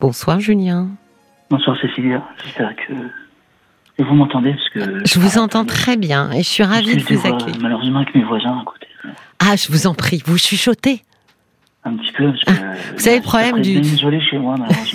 Bonsoir 0.00 0.40
Julien. 0.40 0.88
Bonsoir 1.50 1.76
Cécilia, 1.80 2.22
j'espère 2.42 2.74
que 2.74 4.02
vous 4.02 4.14
m'entendez 4.14 4.54
parce 4.54 4.68
que 4.70 5.06
je 5.06 5.20
vous 5.20 5.36
entends 5.36 5.66
très 5.66 5.98
bien 5.98 6.30
et 6.32 6.38
je 6.38 6.48
suis 6.48 6.62
ravie 6.62 6.96
de 6.96 7.02
vous 7.02 7.26
accueillir. 7.26 7.60
Malheureusement 7.60 7.98
avec 8.00 8.14
mes 8.14 8.24
voisins 8.24 8.58
à 8.60 8.64
côté. 8.64 8.86
Ah, 9.40 9.56
je 9.56 9.70
vous 9.70 9.86
en 9.86 9.94
prie, 9.94 10.22
vous 10.24 10.38
chuchotez. 10.38 11.02
Un 11.82 11.96
petit 11.96 12.12
peu. 12.12 12.30
Parce 12.30 12.44
que, 12.44 12.62
ah, 12.62 12.74
vous 12.92 12.98
savez 12.98 13.16
le 13.16 13.22
problème 13.22 13.62
du. 13.62 13.82
chez 14.20 14.38
moi, 14.38 14.54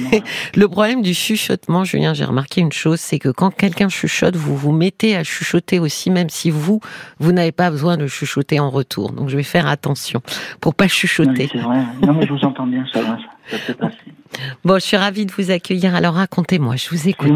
le 0.56 0.68
problème 0.68 1.02
du 1.02 1.16
chuchotement, 1.16 1.84
Julien, 1.84 2.14
j'ai 2.14 2.26
remarqué 2.26 2.62
une 2.62 2.72
chose, 2.72 3.00
c'est 3.00 3.18
que 3.18 3.30
quand 3.30 3.50
quelqu'un 3.50 3.90
chuchote, 3.90 4.36
vous 4.36 4.56
vous 4.56 4.72
mettez 4.72 5.16
à 5.16 5.24
chuchoter 5.24 5.80
aussi, 5.80 6.12
même 6.12 6.30
si 6.30 6.52
vous, 6.52 6.82
vous 7.20 7.32
n'avez 7.32 7.52
pas 7.52 7.72
besoin 7.72 7.98
de 7.98 8.06
chuchoter 8.06 8.60
en 8.60 8.70
retour. 8.70 9.14
Donc 9.14 9.30
je 9.30 9.38
vais 9.38 9.44
faire 9.44 9.68
attention 9.68 10.22
pour 10.62 10.76
pas 10.76 10.88
chuchoter. 10.88 11.50
C'est 11.52 11.58
vrai. 11.58 11.82
Non 12.04 12.14
mais 12.14 12.28
je 12.28 12.34
vous 12.34 12.46
entends 12.46 12.68
bien, 12.68 12.86
ça 12.94 13.02
va, 13.02 13.18
ça, 13.48 13.58
peut 13.66 13.74
passer. 13.74 13.98
Bon, 14.66 14.76
je 14.76 14.86
suis 14.86 14.98
ravie 14.98 15.26
de 15.26 15.32
vous 15.32 15.50
accueillir. 15.50 15.96
Alors 15.96 16.16
racontez-moi, 16.16 16.76
je 16.76 16.90
vous 16.90 17.08
écoute. 17.08 17.32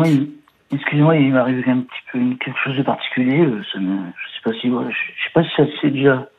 Excusez-moi, 0.72 1.16
il, 1.18 1.32
m'arrive 1.32 1.68
un 1.68 1.80
petit 1.80 2.02
peu 2.12 2.20
quelque 2.44 2.60
chose 2.64 2.78
de 2.78 2.84
particulier. 2.84 3.40
Euh, 3.40 3.64
ça 3.74 3.80
me, 3.80 3.98
je 3.98 4.34
sais 4.36 4.42
pas 4.44 4.54
si, 4.60 4.68
je, 4.68 5.24
sais 5.24 5.32
pas 5.34 5.44
si 5.44 5.50
ça 5.58 5.64
c'est 5.82 5.90
déjà. 5.90 6.30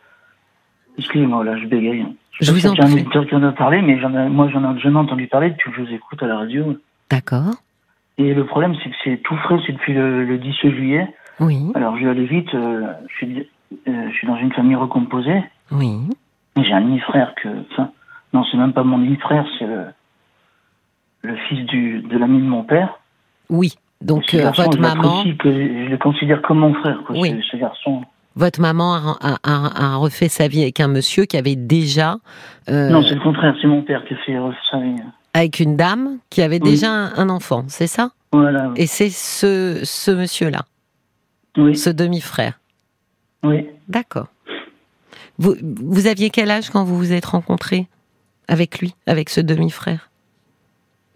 Excusez-moi, 0.98 1.45
là, 1.45 1.56
je 1.59 1.67
bégaye. 1.67 2.06
Je, 2.41 2.53
vous 2.53 2.67
en 2.67 2.75
prie. 2.75 2.83
un 2.83 2.93
auditeur 2.93 3.27
qui 3.27 3.35
en 3.35 3.43
a 3.43 3.53
parlé, 3.53 3.83
mais 3.83 3.97
moi, 4.29 4.48
j'en 4.51 4.75
ai 4.75 4.79
jamais 4.81 4.98
entendu 4.98 5.27
parler 5.27 5.51
depuis 5.51 5.71
que 5.71 5.77
je 5.77 5.83
vous 5.83 5.93
écoute 5.93 6.23
à 6.23 6.27
la 6.27 6.39
radio. 6.39 6.77
D'accord. 7.11 7.55
Et 8.19 8.35
le 8.35 8.45
problème, 8.45 8.75
c'est 8.83 8.91
que 8.91 8.97
c'est 9.05 9.17
tout 9.19 9.37
frais, 9.37 9.59
c'est 9.67 9.73
depuis 9.73 9.95
le, 9.95 10.39
10 10.39 10.53
juillet. 10.62 11.09
Oui. 11.39 11.73
Alors, 11.75 11.97
je 11.97 12.05
vais 12.05 12.11
aller 12.11 12.27
vite. 12.27 12.55
Euh, 12.55 12.93
je, 13.09 13.15
suis, 13.15 13.48
euh, 13.89 14.09
je 14.11 14.15
suis 14.15 14.27
dans 14.27 14.37
une 14.37 14.53
famille 14.53 14.77
recomposée. 14.77 15.43
Oui. 15.71 15.98
J'ai 16.57 16.73
un 16.73 16.83
demi-frère 16.83 17.34
que. 17.43 17.48
Enfin, 17.73 17.91
non, 18.33 18.45
c'est 18.51 18.59
même 18.59 18.73
pas 18.73 18.84
mon 18.84 18.98
demi-frère, 18.98 19.47
c'est 19.59 19.67
le, 19.67 19.87
le 21.23 21.37
fils 21.48 21.65
du, 21.67 22.01
de 22.03 22.19
l'ami 22.19 22.39
de 22.39 22.47
mon 22.47 22.62
père. 22.62 23.01
Oui. 23.48 23.75
Donc, 24.01 24.34
euh, 24.34 24.51
votre 24.51 24.73
je 24.73 24.79
maman. 24.79 25.25
Que 25.39 25.51
je 25.51 25.91
le 25.91 25.98
considère 25.98 26.42
comme 26.42 26.59
mon 26.59 26.75
frère, 26.75 27.03
quoi, 27.07 27.17
oui. 27.19 27.42
ce, 27.51 27.57
garçon. 27.57 28.03
Votre 28.36 28.61
maman 28.61 28.95
a, 28.95 29.39
a, 29.42 29.92
a, 29.92 29.97
refait 29.97 30.28
sa 30.28 30.47
vie 30.47 30.62
avec 30.62 30.81
un 30.81 30.89
monsieur 30.89 31.25
qui 31.25 31.36
avait 31.36 31.56
déjà. 31.56 32.17
Euh, 32.69 32.91
non, 32.91 33.03
c'est 33.03 33.14
le 33.14 33.20
contraire, 33.20 33.55
c'est 33.61 33.67
mon 33.67 33.83
père 33.83 34.05
qui 34.05 34.14
a 34.14 34.17
fait 34.19 34.36
sa 34.70 34.78
vie. 34.78 34.95
Avec 35.34 35.61
une 35.61 35.77
dame 35.77 36.19
qui 36.31 36.42
avait 36.42 36.58
déjà 36.61 36.91
un, 36.91 37.28
enfant, 37.28 37.64
c'est 37.69 37.86
ça? 37.86 38.11
Voilà. 38.33 38.73
Et 38.77 38.86
c'est 38.86 39.11
ce, 39.11 39.81
ce 39.84 40.11
monsieur-là? 40.11 40.61
Oui. 41.56 41.77
Ce 41.77 41.91
demi-frère? 41.91 42.61
Oui. 43.42 43.67
D'accord. 43.89 44.28
Vous, 45.39 45.55
vous 45.62 46.06
aviez 46.06 46.31
quel 46.31 46.51
âge 46.51 46.70
quand 46.70 46.84
vous 46.84 46.97
vous 46.97 47.12
êtes 47.12 47.25
rencontrés 47.25 47.86
avec 48.47 48.81
lui, 48.81 48.95
avec 49.06 49.31
ce 49.31 49.41
demi-frère? 49.41 50.11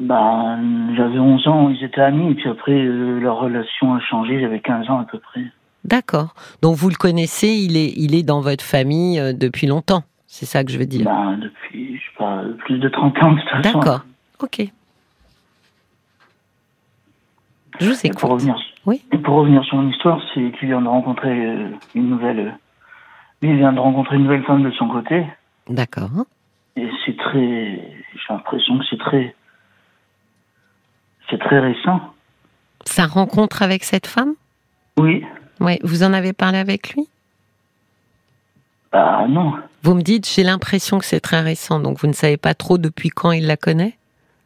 Bah, 0.01 0.59
j'avais 0.97 1.19
11 1.19 1.47
ans, 1.47 1.69
ils 1.71 1.85
étaient 1.85 2.01
amis, 2.01 2.33
et 2.33 2.35
puis 2.35 2.49
après, 2.49 2.73
euh, 2.73 3.21
leur 3.21 3.39
relation 3.39 3.95
a 3.95 4.01
changé, 4.01 4.41
j'avais 4.41 4.61
15 4.61 4.91
ans 4.91 5.01
à 5.01 5.05
peu 5.05 5.19
près. 5.19 5.45
D'accord. 5.85 6.35
Donc 6.63 6.77
vous 6.77 6.89
le 6.89 6.95
connaissez, 6.95 7.49
il 7.49 7.77
est, 7.77 7.93
il 7.97 8.15
est 8.15 8.23
dans 8.23 8.41
votre 8.41 8.65
famille 8.65 9.21
euh, 9.21 9.33
depuis 9.33 9.67
longtemps, 9.67 10.03
c'est 10.27 10.47
ça 10.47 10.65
que 10.65 10.71
je 10.71 10.79
veux 10.79 10.87
dire? 10.87 11.05
Bah, 11.05 11.37
Depuis, 11.41 11.97
je 11.97 12.01
sais 12.01 12.17
pas, 12.19 12.43
plus 12.65 12.79
de 12.79 12.89
30 12.89 13.23
ans 13.23 13.33
de 13.33 13.41
toute 13.41 13.51
façon. 13.51 13.79
D'accord, 13.79 14.01
ok. 14.41 14.63
Je 17.81 17.89
vous 17.91 18.07
écoute. 18.07 18.21
pour 18.21 18.31
revenir, 18.31 18.57
oui. 18.87 19.03
pour 19.25 19.35
revenir 19.35 19.65
sur 19.65 19.77
mon 19.77 19.91
histoire, 19.91 20.21
c'est 20.33 20.53
qu'il 20.59 20.69
vient 20.69 20.81
de 20.81 20.89
rencontrer 20.89 21.47
euh, 21.47 21.69
une 21.95 22.09
nouvelle... 22.09 22.57
il 23.43 23.57
vient 23.57 23.73
de 23.73 23.81
rencontrer 23.81 24.17
une 24.17 24.23
nouvelle 24.23 24.45
femme 24.45 24.63
de 24.63 24.71
son 24.73 24.89
côté. 24.89 25.27
D'accord. 25.69 26.11
Et 26.77 26.89
c'est 27.05 27.17
très... 27.17 27.41
J'ai 28.15 28.33
l'impression 28.33 28.79
que 28.79 28.85
c'est 28.89 28.99
très 28.99 29.35
c'est 31.31 31.39
très 31.39 31.59
récent. 31.59 32.01
Sa 32.85 33.07
rencontre 33.07 33.63
avec 33.63 33.85
cette 33.85 34.07
femme? 34.07 34.35
Oui. 34.99 35.25
Oui, 35.61 35.79
vous 35.83 36.03
en 36.03 36.13
avez 36.13 36.33
parlé 36.33 36.59
avec 36.59 36.95
lui? 36.95 37.09
Bah 38.93 39.27
non. 39.29 39.55
Vous 39.83 39.95
me 39.95 40.03
dites, 40.03 40.29
j'ai 40.29 40.45
l'impression 40.45 40.99
que 40.99 41.05
c'est 41.05 41.21
très 41.21 41.41
récent, 41.41 41.81
donc 41.81 41.99
vous 41.99 42.07
ne 42.07 42.13
savez 42.13 42.37
pas 42.37 42.55
trop 42.55 42.79
depuis 42.79 43.09
quand 43.11 43.33
il 43.33 43.47
la 43.47 43.57
connaît? 43.57 43.95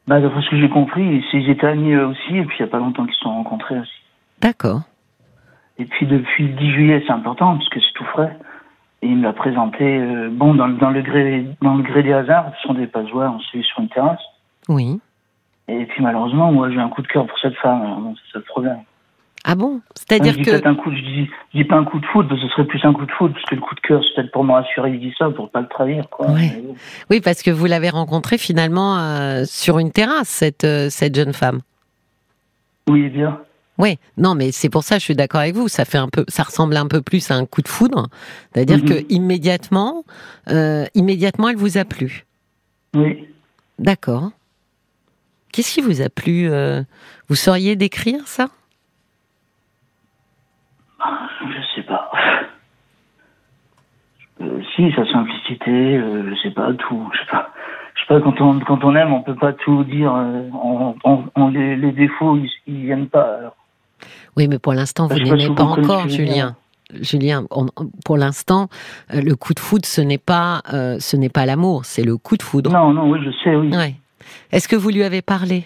Bah 0.06 0.20
d'après 0.20 0.40
ce 0.42 0.50
que 0.50 0.58
j'ai 0.58 0.70
compris, 0.70 1.22
ils 1.32 1.50
étaient 1.50 1.66
amis 1.66 1.94
aussi, 1.96 2.36
et 2.36 2.44
puis 2.44 2.56
il 2.58 2.62
n'y 2.62 2.68
a 2.68 2.70
pas 2.70 2.78
longtemps 2.78 3.04
qu'ils 3.04 3.14
se 3.14 3.20
sont 3.20 3.34
rencontrés 3.34 3.78
aussi. 3.78 4.00
D'accord. 4.40 4.80
Et 5.78 5.84
puis 5.84 6.06
depuis 6.06 6.48
le 6.48 6.54
10 6.54 6.70
juillet, 6.72 7.04
c'est 7.06 7.12
important, 7.12 7.56
parce 7.56 7.68
que 7.68 7.80
c'est 7.80 7.92
tout 7.94 8.04
frais. 8.04 8.36
Et 9.02 9.06
il 9.06 9.18
me 9.18 9.22
l'a 9.22 9.32
présenté, 9.32 9.84
euh, 9.84 10.28
bon, 10.32 10.54
dans, 10.54 10.68
dans, 10.68 10.90
le 10.90 11.02
gré, 11.02 11.46
dans 11.62 11.76
le 11.76 11.82
gré 11.82 12.02
des 12.02 12.12
hasards, 12.12 12.50
ce 12.56 12.68
sont 12.68 12.74
des 12.74 12.88
passoires, 12.88 13.34
on 13.34 13.40
s'est 13.40 13.58
vu 13.58 13.64
sur 13.64 13.80
une 13.80 13.88
terrasse. 13.88 14.22
Oui. 14.68 15.00
Et 15.68 15.84
puis 15.84 16.02
malheureusement, 16.02 16.50
moi 16.50 16.70
j'ai 16.70 16.80
un 16.80 16.88
coup 16.88 17.02
de 17.02 17.06
cœur 17.06 17.26
pour 17.26 17.38
cette 17.38 17.54
femme. 17.56 18.14
c'est 18.16 18.32
ça 18.32 18.38
le 18.38 18.44
problème. 18.44 18.80
Ah 19.50 19.54
bon? 19.54 19.80
C'est-à-dire 19.94 20.36
que. 20.36 20.68
Un 20.68 20.74
coup, 20.74 20.90
je, 20.94 21.00
dis, 21.00 21.30
je 21.54 21.60
dis 21.60 21.64
pas 21.64 21.76
un 21.76 21.84
coup 21.84 21.98
de 21.98 22.04
foot, 22.04 22.28
parce 22.28 22.38
que 22.38 22.46
ce 22.46 22.52
serait 22.52 22.66
plus 22.66 22.84
un 22.84 22.92
coup 22.92 23.06
de 23.06 23.10
foot, 23.12 23.32
parce 23.32 23.46
que 23.46 23.54
le 23.54 23.62
coup 23.62 23.74
de 23.74 23.80
cœur, 23.80 24.02
c'est 24.04 24.20
peut-être 24.20 24.30
pour 24.30 24.44
me 24.44 24.52
rassurer, 24.52 24.90
il 24.90 25.00
dit 25.00 25.14
ça, 25.16 25.30
pour 25.30 25.50
pas 25.50 25.62
le 25.62 25.68
trahir. 25.68 26.06
Quoi. 26.10 26.26
Oui. 27.08 27.20
parce 27.22 27.40
que 27.40 27.50
vous 27.50 27.64
l'avez 27.64 27.88
rencontrée 27.88 28.36
finalement 28.36 28.98
euh, 28.98 29.44
sur 29.46 29.78
une 29.78 29.90
terrasse, 29.90 30.28
cette, 30.28 30.64
euh, 30.64 30.90
cette 30.90 31.14
jeune 31.14 31.32
femme. 31.32 31.60
Oui, 32.90 33.08
bien. 33.08 33.40
Oui, 33.78 33.96
non, 34.18 34.34
mais 34.34 34.52
c'est 34.52 34.68
pour 34.68 34.82
ça, 34.82 34.98
je 34.98 35.04
suis 35.04 35.16
d'accord 35.16 35.40
avec 35.40 35.54
vous. 35.54 35.68
Ça 35.68 35.86
fait 35.86 35.96
un 35.96 36.10
peu, 36.10 36.26
ça 36.28 36.42
ressemble 36.42 36.76
un 36.76 36.86
peu 36.86 37.00
plus 37.00 37.30
à 37.30 37.34
un 37.36 37.46
coup 37.46 37.62
de 37.62 37.68
foudre, 37.68 38.08
c'est-à-dire 38.52 38.80
mhm. 38.80 38.84
que 38.84 39.06
immédiatement, 39.08 40.04
euh, 40.50 40.84
immédiatement, 40.94 41.48
elle 41.48 41.56
vous 41.56 41.78
a 41.78 41.86
plu. 41.86 42.26
Oui. 42.94 43.26
D'accord. 43.78 44.30
Qu'est-ce 45.52 45.72
qui 45.72 45.80
vous 45.80 46.02
a 46.02 46.10
plu 46.10 46.50
Vous 47.28 47.34
sauriez 47.34 47.76
décrire 47.76 48.28
ça? 48.28 48.50
Je 51.00 51.74
sais 51.74 51.82
pas. 51.82 52.10
Euh, 54.40 54.60
si, 54.74 54.92
sa 54.92 55.04
simplicité, 55.10 55.96
euh, 55.96 56.30
je 56.30 56.42
sais 56.42 56.50
pas, 56.50 56.72
tout. 56.72 57.08
Je 57.12 57.18
sais 57.18 57.30
pas. 57.30 57.50
Je 57.94 58.00
sais 58.02 58.06
pas, 58.06 58.20
quand 58.20 58.40
on, 58.40 58.60
quand 58.60 58.84
on 58.84 58.94
aime, 58.94 59.12
on 59.12 59.22
peut 59.22 59.34
pas 59.34 59.52
tout 59.52 59.84
dire. 59.84 60.12
On, 60.12 61.48
les, 61.48 61.92
défauts, 61.92 62.36
ils, 62.36 62.50
ils 62.66 62.84
viennent 62.84 63.08
pas. 63.08 63.54
Oui, 64.36 64.46
mais 64.48 64.58
pour 64.58 64.74
l'instant, 64.74 65.08
vous 65.08 65.18
n'aimez 65.18 65.54
pas, 65.54 65.64
encore, 65.64 66.08
Julien. 66.08 66.54
Julien, 67.00 67.44
pour 68.04 68.16
l'instant, 68.16 68.68
le 69.12 69.34
coup 69.34 69.52
de 69.52 69.60
foudre, 69.60 69.84
ce 69.84 70.00
n'est 70.00 70.18
pas, 70.18 70.62
ce 70.70 71.16
n'est 71.16 71.28
pas 71.28 71.44
l'amour, 71.44 71.84
c'est 71.84 72.04
le 72.04 72.16
coup 72.16 72.36
de 72.36 72.42
foudre. 72.42 72.70
Non, 72.70 72.92
non, 72.92 73.10
oui, 73.10 73.18
je 73.24 73.30
sais, 73.42 73.56
oui. 73.56 73.74
Ouais. 73.76 73.96
Est-ce 74.52 74.68
que 74.68 74.76
vous 74.76 74.90
lui 74.90 75.02
avez 75.02 75.20
parlé? 75.20 75.64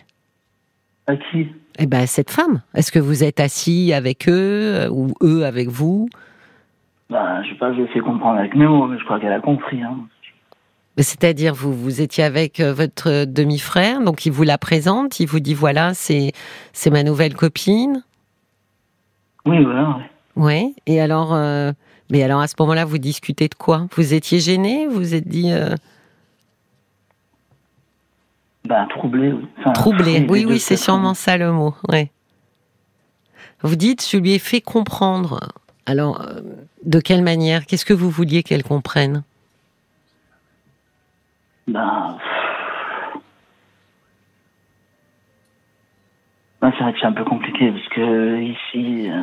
À 1.06 1.16
qui? 1.16 1.48
Eh 1.78 1.86
ben, 1.86 2.06
cette 2.06 2.30
femme. 2.30 2.62
Est-ce 2.74 2.92
que 2.92 2.98
vous 2.98 3.24
êtes 3.24 3.40
assis 3.40 3.92
avec 3.92 4.28
eux 4.28 4.32
euh, 4.32 4.88
ou 4.90 5.08
eux 5.22 5.44
avec 5.44 5.68
vous? 5.68 6.08
Bah, 7.10 7.42
je 7.42 7.50
sais 7.50 7.54
pas, 7.56 7.74
je 7.74 7.84
fait 7.86 8.00
comprendre 8.00 8.38
avec 8.38 8.54
mes 8.54 8.66
mots, 8.66 8.86
mais 8.86 8.98
je 8.98 9.04
crois 9.04 9.18
qu'elle 9.20 9.32
a 9.32 9.40
compris. 9.40 9.82
Hein. 9.82 9.98
C'est-à-dire, 10.98 11.54
vous, 11.54 11.72
vous 11.72 12.00
étiez 12.00 12.24
avec 12.24 12.60
euh, 12.60 12.72
votre 12.72 13.24
demi-frère, 13.24 14.00
donc 14.02 14.26
il 14.26 14.32
vous 14.32 14.42
la 14.44 14.58
présente, 14.58 15.20
il 15.20 15.26
vous 15.26 15.40
dit 15.40 15.54
voilà, 15.54 15.94
c'est, 15.94 16.32
c'est 16.72 16.90
ma 16.90 17.02
nouvelle 17.02 17.34
copine? 17.34 18.04
Oui, 19.46 19.62
voilà. 19.64 19.98
Oui. 20.36 20.74
Et 20.86 21.00
alors, 21.00 21.34
euh, 21.34 21.72
mais 22.10 22.22
alors 22.22 22.40
à 22.40 22.46
ce 22.46 22.54
moment-là, 22.60 22.84
vous 22.84 22.98
discutez 22.98 23.48
de 23.48 23.54
quoi? 23.54 23.86
Vous 23.96 24.14
étiez 24.14 24.38
gêné 24.38 24.86
Vous 24.86 24.96
vous 24.96 25.14
êtes 25.14 25.26
dit 25.26 25.50
ben, 28.72 28.86
troublé, 28.86 29.32
oui. 29.32 29.46
troublé, 29.74 30.26
oui, 30.30 30.46
oui, 30.48 30.58
c'est 30.58 30.78
sûrement 30.78 31.12
ça 31.12 31.36
le 31.36 31.52
mot, 31.52 31.74
ouais. 31.90 32.10
Vous 33.60 33.76
dites, 33.76 34.08
je 34.10 34.16
lui 34.16 34.32
ai 34.32 34.38
fait 34.38 34.62
comprendre. 34.62 35.40
Alors, 35.84 36.22
euh, 36.22 36.40
de 36.82 36.98
quelle 36.98 37.22
manière? 37.22 37.66
Qu'est-ce 37.66 37.84
que 37.84 37.92
vous 37.92 38.08
vouliez 38.08 38.42
qu'elle 38.42 38.62
comprenne? 38.62 39.24
Ben. 41.68 42.16
ben 46.62 46.72
c'est 46.78 46.82
vrai 46.82 46.94
que 46.94 46.98
c'est 46.98 47.06
un 47.06 47.12
peu 47.12 47.24
compliqué 47.24 47.70
parce 47.72 47.88
que 47.88 48.40
ici. 48.40 49.10
Euh, 49.10 49.22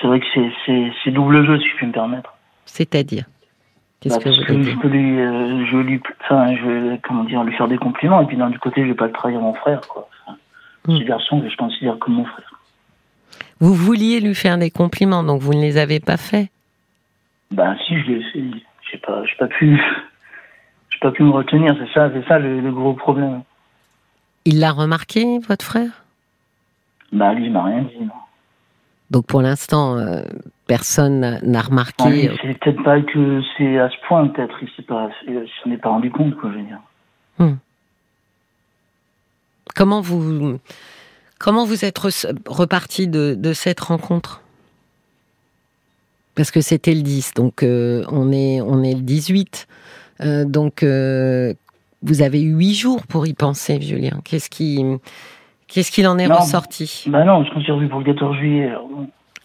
c'est 0.00 0.06
vrai 0.06 0.20
que 0.20 0.26
c'est 1.04 1.10
double 1.10 1.44
jeu, 1.44 1.58
si 1.60 1.68
je 1.68 1.76
puis 1.76 1.86
me 1.86 1.92
permettre. 1.92 2.32
C'est-à-dire? 2.64 3.26
Bah, 4.04 4.18
que, 4.18 4.32
je 4.32 4.80
peux 4.80 4.88
lui, 4.88 5.20
euh, 5.20 5.66
je 5.66 5.76
lui, 5.78 6.00
enfin, 6.20 6.54
je 6.54 6.64
vais, 6.64 7.00
comment 7.02 7.24
dire, 7.24 7.42
lui 7.42 7.56
faire 7.56 7.66
des 7.66 7.78
compliments 7.78 8.20
et 8.22 8.26
puis 8.26 8.36
d'un 8.36 8.52
côté, 8.52 8.82
je 8.82 8.88
vais 8.88 8.94
pas 8.94 9.06
le 9.06 9.12
trahir 9.12 9.40
mon 9.40 9.54
frère, 9.54 9.80
quoi. 9.88 10.08
C'est 10.86 10.92
hmm. 10.92 11.04
garçon 11.04 11.40
que 11.40 11.48
je 11.48 11.56
considère 11.56 11.98
comme 11.98 12.14
mon 12.14 12.24
frère. 12.24 12.60
Vous 13.58 13.74
vouliez 13.74 14.20
lui 14.20 14.34
faire 14.34 14.58
des 14.58 14.70
compliments, 14.70 15.24
donc 15.24 15.40
vous 15.40 15.54
ne 15.54 15.60
les 15.60 15.78
avez 15.78 15.98
pas 15.98 16.16
faits. 16.16 16.48
Ben 17.50 17.76
si, 17.86 17.98
je 18.00 18.06
l'ai 18.06 18.22
fait. 18.22 18.44
J'ai 18.90 18.98
pas, 18.98 19.24
j'ai 19.24 19.36
pas 19.36 19.48
pu, 19.48 19.80
j'ai 20.90 20.98
pas 21.00 21.10
pu 21.10 21.22
me 21.22 21.30
retenir. 21.30 21.74
C'est 21.78 21.92
ça, 21.92 22.10
c'est 22.12 22.26
ça 22.28 22.38
le, 22.38 22.70
gros 22.70 22.92
problème. 22.92 23.42
Il 24.44 24.60
l'a 24.60 24.70
remarqué, 24.70 25.40
votre 25.48 25.64
frère? 25.64 26.04
Bah 27.12 27.34
lui, 27.34 27.46
il 27.46 27.52
m'a 27.52 27.64
rien 27.64 27.82
dit. 27.82 28.04
Non. 28.04 28.12
Donc 29.10 29.26
pour 29.26 29.42
l'instant, 29.42 29.96
euh, 29.96 30.22
personne 30.66 31.40
n'a 31.42 31.60
remarqué. 31.62 32.30
c'est 32.42 32.58
peut-être 32.58 32.82
pas 32.82 33.00
que 33.00 33.40
c'est 33.56 33.78
à 33.78 33.88
ce 33.88 33.96
point, 34.08 34.26
peut-être. 34.28 34.58
Il 34.62 35.48
s'en 35.62 35.70
est 35.70 35.76
pas 35.76 35.90
rendu 35.90 36.10
compte, 36.10 36.36
quoi, 36.36 36.50
je 36.52 36.58
veux 36.58 36.64
dire. 36.64 36.80
Hmm. 37.38 37.56
Comment 39.74 40.00
vous, 40.00 40.58
comment 41.38 41.64
vous 41.64 41.84
êtes 41.84 41.98
reparti 41.98 43.08
de, 43.08 43.34
de 43.34 43.52
cette 43.52 43.80
rencontre? 43.80 44.42
Parce 46.34 46.50
que 46.50 46.60
c'était 46.60 46.94
le 46.94 47.02
10, 47.02 47.32
donc 47.34 47.62
euh, 47.62 48.04
on, 48.08 48.30
est, 48.30 48.60
on 48.60 48.82
est 48.82 48.94
le 48.94 49.00
18. 49.00 49.66
Euh, 50.20 50.44
donc, 50.44 50.82
euh, 50.82 51.54
vous 52.02 52.22
avez 52.22 52.42
eu 52.42 52.52
huit 52.54 52.74
jours 52.74 53.06
pour 53.06 53.26
y 53.26 53.32
penser, 53.32 53.80
Julien. 53.80 54.20
Qu'est-ce 54.24 54.50
qui, 54.50 54.84
qu'est-ce 55.68 55.90
qu'il 55.90 56.06
en 56.06 56.18
est 56.18 56.26
ressorti 56.26 57.04
Bah 57.08 57.24
non, 57.24 57.44
je 57.44 57.54
me 57.54 57.60
suis 57.60 57.72
revu 57.72 57.88
pour 57.88 58.00
le 58.00 58.04
14 58.06 58.36
juillet. 58.36 58.72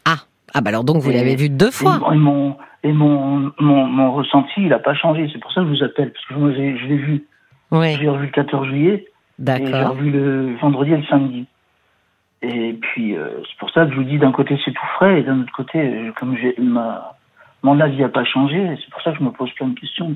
Ah, 0.05 0.17
ah 0.53 0.61
bah 0.61 0.69
alors 0.69 0.83
donc 0.83 0.97
vous 0.97 1.11
l'avez 1.11 1.35
vu 1.35 1.49
deux 1.49 1.71
fois. 1.71 1.99
Et, 2.11 2.15
mon, 2.15 2.55
et 2.83 2.91
mon, 2.91 3.51
mon, 3.59 4.13
ressenti, 4.13 4.53
il 4.57 4.69
n'a 4.69 4.79
pas 4.79 4.93
changé. 4.93 5.29
C'est 5.31 5.39
pour 5.39 5.51
ça 5.51 5.61
que 5.61 5.67
je 5.67 5.71
vous 5.71 5.83
appelle, 5.83 6.11
parce 6.11 6.25
que 6.25 6.33
moi, 6.33 6.51
je 6.51 6.57
l'ai 6.59 6.97
vu. 6.97 7.25
Ouais. 7.71 7.97
J'ai 7.99 8.09
revu 8.09 8.25
le 8.25 8.31
14 8.31 8.67
juillet. 8.67 9.05
D'accord. 9.39 9.67
Et 9.67 9.71
j'ai 9.71 9.83
revu 9.83 10.11
le 10.11 10.55
vendredi 10.61 10.91
et 10.91 10.97
le 10.97 11.05
samedi. 11.05 11.45
Et 12.43 12.73
puis, 12.73 13.15
euh, 13.15 13.29
c'est 13.47 13.57
pour 13.59 13.69
ça 13.69 13.85
que 13.85 13.91
je 13.91 13.97
vous 13.97 14.03
dis, 14.03 14.17
d'un 14.17 14.31
côté, 14.31 14.59
c'est 14.65 14.71
tout 14.71 14.87
frais, 14.95 15.19
et 15.19 15.23
d'un 15.23 15.41
autre 15.41 15.53
côté, 15.53 16.11
comme 16.19 16.35
j'ai 16.37 16.55
ma 16.59 17.15
mon 17.63 17.79
avis 17.79 17.97
n'a 17.97 18.09
pas 18.09 18.23
changé, 18.23 18.75
c'est 18.77 18.89
pour 18.89 19.01
ça 19.01 19.11
que 19.11 19.19
je 19.19 19.23
me 19.23 19.31
pose 19.31 19.51
plein 19.53 19.67
de 19.67 19.79
questions. 19.79 20.11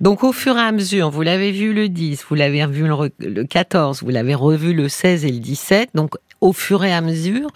Donc 0.00 0.24
au 0.24 0.32
fur 0.32 0.56
et 0.58 0.60
à 0.60 0.72
mesure, 0.72 1.08
vous 1.10 1.22
l'avez 1.22 1.50
vu 1.50 1.72
le 1.72 1.88
10, 1.88 2.26
vous 2.28 2.34
l'avez 2.34 2.64
revu 2.64 2.86
le, 2.86 3.44
14, 3.44 4.02
vous 4.02 4.10
l'avez 4.10 4.34
revu 4.34 4.74
le 4.74 4.88
16 4.88 5.24
et 5.24 5.32
le 5.32 5.38
17, 5.38 5.90
donc 5.94 6.16
au 6.42 6.52
fur 6.52 6.84
et 6.84 6.92
à 6.92 7.00
mesure, 7.00 7.48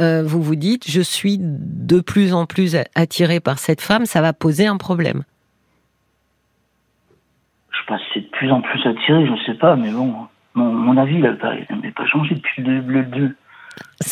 euh, 0.00 0.24
vous 0.24 0.42
vous 0.42 0.56
dites, 0.56 0.90
je 0.90 1.00
suis 1.00 1.38
de 1.40 2.00
plus 2.00 2.34
en 2.34 2.46
plus 2.46 2.76
attiré 2.96 3.38
par 3.38 3.58
cette 3.58 3.80
femme, 3.80 4.04
ça 4.04 4.20
va 4.20 4.32
poser 4.32 4.66
un 4.66 4.78
problème. 4.78 5.22
Je 7.70 7.78
sais 7.78 7.86
pas 7.86 7.98
si 7.98 8.04
c'est 8.14 8.20
de 8.22 8.30
plus 8.30 8.50
en 8.50 8.62
plus 8.62 8.84
attiré, 8.84 9.26
je 9.26 9.32
ne 9.32 9.44
sais 9.46 9.54
pas, 9.54 9.76
mais 9.76 9.92
bon, 9.92 10.12
mon, 10.54 10.96
avis 10.96 11.18
n'a 11.18 11.34
pas, 11.34 11.52
pas, 11.94 12.06
changé 12.06 12.34
depuis 12.34 12.62
le, 12.62 12.80
le 12.80 13.04
2. 13.04 13.36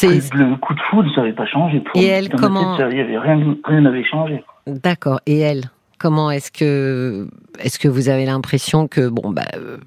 Le 0.03 0.57
coup 0.57 0.75
de 0.75 0.81
foudre, 0.91 1.11
ça 1.15 1.21
n'avait 1.21 1.33
pas 1.33 1.47
changé. 1.47 1.83
et 1.95 2.07
elle, 2.07 2.29
comment 2.31 2.79
y 2.79 2.83
avait 2.83 3.19
rien, 3.19 3.57
rien 3.65 3.81
n'avait 3.81 4.05
changé. 4.05 4.43
D'accord. 4.67 5.21
Et 5.27 5.39
elle, 5.39 5.71
comment 5.99 6.31
est-ce 6.31 6.51
que 6.51 7.29
est-ce 7.61 7.79
que 7.79 7.89
vous 7.89 8.09
avez 8.09 8.27
l'impression 8.27 8.89
que 8.89 9.09
bon 9.09 9.31
bah 9.31 9.47
euh, 9.57 9.79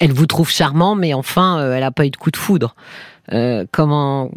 elle 0.00 0.12
vous 0.12 0.26
trouve 0.26 0.50
charmant, 0.50 0.94
mais 0.94 1.14
enfin 1.14 1.58
euh, 1.58 1.74
elle 1.74 1.80
n'a 1.80 1.90
pas 1.90 2.06
eu 2.06 2.10
de 2.10 2.16
coup 2.16 2.30
de 2.30 2.36
foudre. 2.36 2.74
Euh, 3.32 3.64
comment 3.70 4.30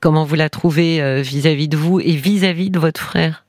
comment 0.00 0.24
vous 0.24 0.34
la 0.34 0.48
trouvez 0.48 1.22
vis-à-vis 1.22 1.68
de 1.68 1.76
vous 1.76 2.00
et 2.00 2.12
vis-à-vis 2.12 2.70
de 2.70 2.78
votre 2.78 3.00
frère 3.00 3.44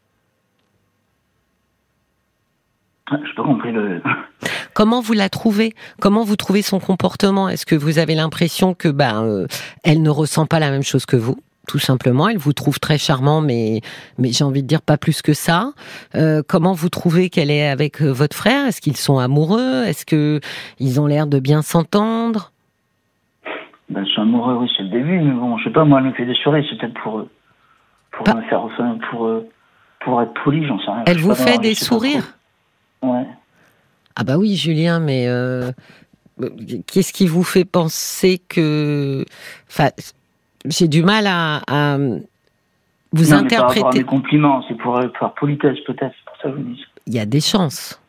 ah, 2.96 2.97
Je 3.10 3.36
pas 3.36 3.44
compris 3.44 3.72
le. 3.72 4.02
Comment 4.74 5.00
vous 5.00 5.14
la 5.14 5.30
trouvez? 5.30 5.74
Comment 6.02 6.24
vous 6.24 6.36
trouvez 6.36 6.62
son 6.62 6.80
comportement? 6.80 7.48
Est-ce 7.48 7.66
que 7.66 7.76
vous 7.76 8.00
avez 8.00 8.16
l'impression 8.16 8.74
que 8.74 8.90
ben 8.90 9.24
euh, 9.24 9.48
elle 9.84 10.02
ne 10.02 10.10
ressent 10.10 10.46
pas 10.46 10.60
la 10.60 10.70
même 10.70 10.84
chose 10.84 11.06
que 11.06 11.16
vous? 11.16 11.38
Tout 11.68 11.80
simplement. 11.80 12.30
Elle 12.30 12.38
vous 12.38 12.54
trouve 12.54 12.80
très 12.80 12.98
charmant, 12.98 13.42
mais, 13.42 13.82
mais 14.18 14.32
j'ai 14.32 14.44
envie 14.44 14.62
de 14.62 14.68
dire 14.68 14.82
pas 14.82 14.98
plus 14.98 15.22
que 15.22 15.34
ça. 15.34 15.72
Euh, 16.16 16.42
comment 16.48 16.74
vous 16.74 16.90
trouvez 16.90 17.30
qu'elle 17.30 17.52
est 17.52 17.68
avec 17.68 18.02
euh, 18.02 18.12
votre 18.12 18.36
frère? 18.36 18.68
Est-ce 18.68 18.82
qu'ils 18.82 18.96
sont 18.98 19.20
amoureux? 19.20 19.84
Est-ce 19.86 20.06
que 20.06 20.40
ils 20.80 21.00
ont 21.02 21.08
l'air 21.08 21.28
de 21.28 21.40
bien 21.40 21.62
s'entendre? 21.62 22.52
Ben, 23.90 24.04
Ils 24.06 24.14
sont 24.14 24.22
amoureux, 24.22 24.56
oui, 24.62 24.70
c'est 24.76 24.84
le 24.84 24.90
début. 24.90 25.20
Mais 25.20 25.34
bon, 25.34 25.58
je 25.58 25.66
sais 25.66 25.70
pas, 25.70 25.84
moi, 25.86 26.00
elle 26.00 26.08
me 26.08 26.14
fait 26.14 26.26
des 26.26 26.36
sourires, 26.36 26.64
c'est 26.70 26.78
peut-être 26.78 27.02
pour, 27.02 27.26
pour 28.12 28.36
me 28.36 28.42
faire, 28.44 28.62
pour, 29.10 29.30
pour 30.02 30.22
être 30.22 30.34
poli, 30.44 30.66
j'en 30.68 30.80
sais 30.80 30.92
rien. 30.92 31.04
Elle 31.06 31.20
vous 31.20 31.36
fait 31.36 31.58
des 31.58 31.74
sourires? 31.74 32.37
Ouais. 33.02 33.26
Ah 34.16 34.24
bah 34.24 34.38
oui, 34.38 34.56
Julien, 34.56 35.00
mais 35.00 35.28
euh, 35.28 35.72
qu'est-ce 36.88 37.14
qui 37.14 37.28
vous 37.28 37.44
fait 37.44 37.66
penser 37.66 38.42
que... 38.50 39.24
Enfin, 39.70 39.90
j'ai 40.66 40.88
du 40.88 41.04
mal 41.04 41.28
à, 41.28 41.98
vous 43.14 43.34
interpréter. 43.34 43.88
C'est 43.92 44.00
des 44.00 44.06
compliments, 44.06 44.64
c'est 44.68 44.76
pour 44.76 45.00
par 45.20 45.34
politesse 45.36 45.78
peut-être, 45.86 46.16
pour 46.26 46.36
ça 46.42 46.50
dis. 46.50 46.84
Il 47.06 47.14
y 47.14 47.20
a 47.20 47.26
des 47.26 47.40
chances. 47.40 48.02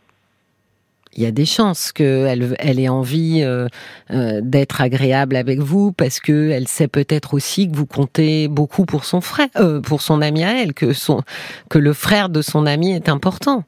Il 1.15 1.23
y 1.23 1.27
a 1.27 1.31
des 1.31 1.47
chances 1.47 1.93
qu'elle 1.93 2.57
elle 2.59 2.79
ait 2.79 2.89
envie 2.89 3.43
euh, 3.43 3.67
euh, 4.11 4.41
d'être 4.43 4.81
agréable 4.81 5.37
avec 5.37 5.59
vous 5.59 5.93
parce 5.93 6.21
que 6.21 6.51
elle 6.51 6.69
sait 6.69 6.89
peut-être 6.89 7.35
aussi 7.35 7.71
que 7.71 7.77
vous 7.77 7.87
comptez 7.87 8.49
beaucoup 8.49 8.87
pour 8.87 9.05
son 9.05 9.21
frère, 9.21 9.49
pour 9.85 10.01
son 10.01 10.23
ami 10.23 10.45
à 10.45 10.63
elle, 10.63 10.75
que 10.75 10.93
son 10.93 11.23
que 11.71 11.79
le 11.79 11.93
frère 11.93 12.29
de 12.29 12.41
son 12.41 12.67
ami 12.67 12.93
est 12.93 13.09
important. 13.09 13.65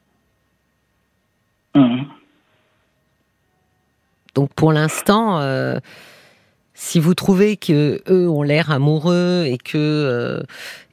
Mmh. 1.75 2.03
Donc 4.35 4.53
pour 4.53 4.71
l'instant, 4.71 5.39
euh, 5.39 5.79
si 6.73 6.99
vous 6.99 7.13
trouvez 7.13 7.57
que 7.57 8.01
eux 8.09 8.29
ont 8.29 8.43
l'air 8.43 8.71
amoureux 8.71 9.43
et 9.45 9.57
que 9.57 9.77
euh, 9.77 10.41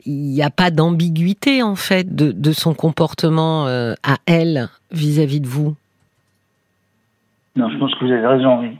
il 0.06 0.14
n'y 0.14 0.42
a 0.42 0.50
pas 0.50 0.70
d'ambiguïté 0.70 1.62
en 1.62 1.76
fait 1.76 2.14
de, 2.14 2.52
son 2.52 2.74
comportement 2.74 3.66
euh, 3.66 3.94
à 4.02 4.16
elle 4.26 4.68
vis-à-vis 4.90 5.40
de 5.40 5.46
vous? 5.46 5.76
Non, 7.56 7.70
je 7.70 7.78
pense 7.78 7.94
que 7.94 8.04
vous 8.04 8.12
avez 8.12 8.26
raison. 8.26 8.60
Oui. 8.60 8.78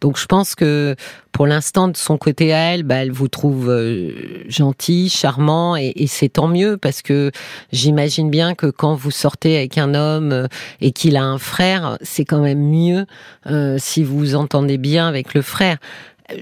Donc 0.00 0.18
je 0.18 0.26
pense 0.26 0.54
que 0.54 0.94
pour 1.32 1.46
l'instant, 1.46 1.88
de 1.88 1.96
son 1.96 2.18
côté 2.18 2.52
à 2.52 2.74
elle, 2.74 2.82
bah, 2.82 2.96
elle 2.96 3.12
vous 3.12 3.28
trouve 3.28 3.70
euh, 3.70 4.12
gentil, 4.48 5.08
charmant, 5.08 5.76
et, 5.76 6.06
c'est 6.08 6.30
tant 6.30 6.48
mieux 6.48 6.76
parce 6.76 7.02
que 7.02 7.30
j'imagine 7.72 8.30
bien 8.30 8.54
que 8.54 8.66
quand 8.66 8.94
vous 8.94 9.10
sortez 9.10 9.56
avec 9.56 9.78
un 9.78 9.94
homme 9.94 10.32
euh, 10.32 10.46
et 10.80 10.92
qu'il 10.92 11.16
a 11.16 11.24
un 11.24 11.38
frère, 11.38 11.98
c'est 12.02 12.24
quand 12.24 12.40
même 12.40 12.60
mieux 12.60 13.06
euh, 13.46 13.76
si 13.78 14.02
vous 14.02 14.18
vous 14.18 14.34
entendez 14.34 14.78
bien 14.78 15.06
avec 15.06 15.34
le 15.34 15.42
frère. 15.42 15.78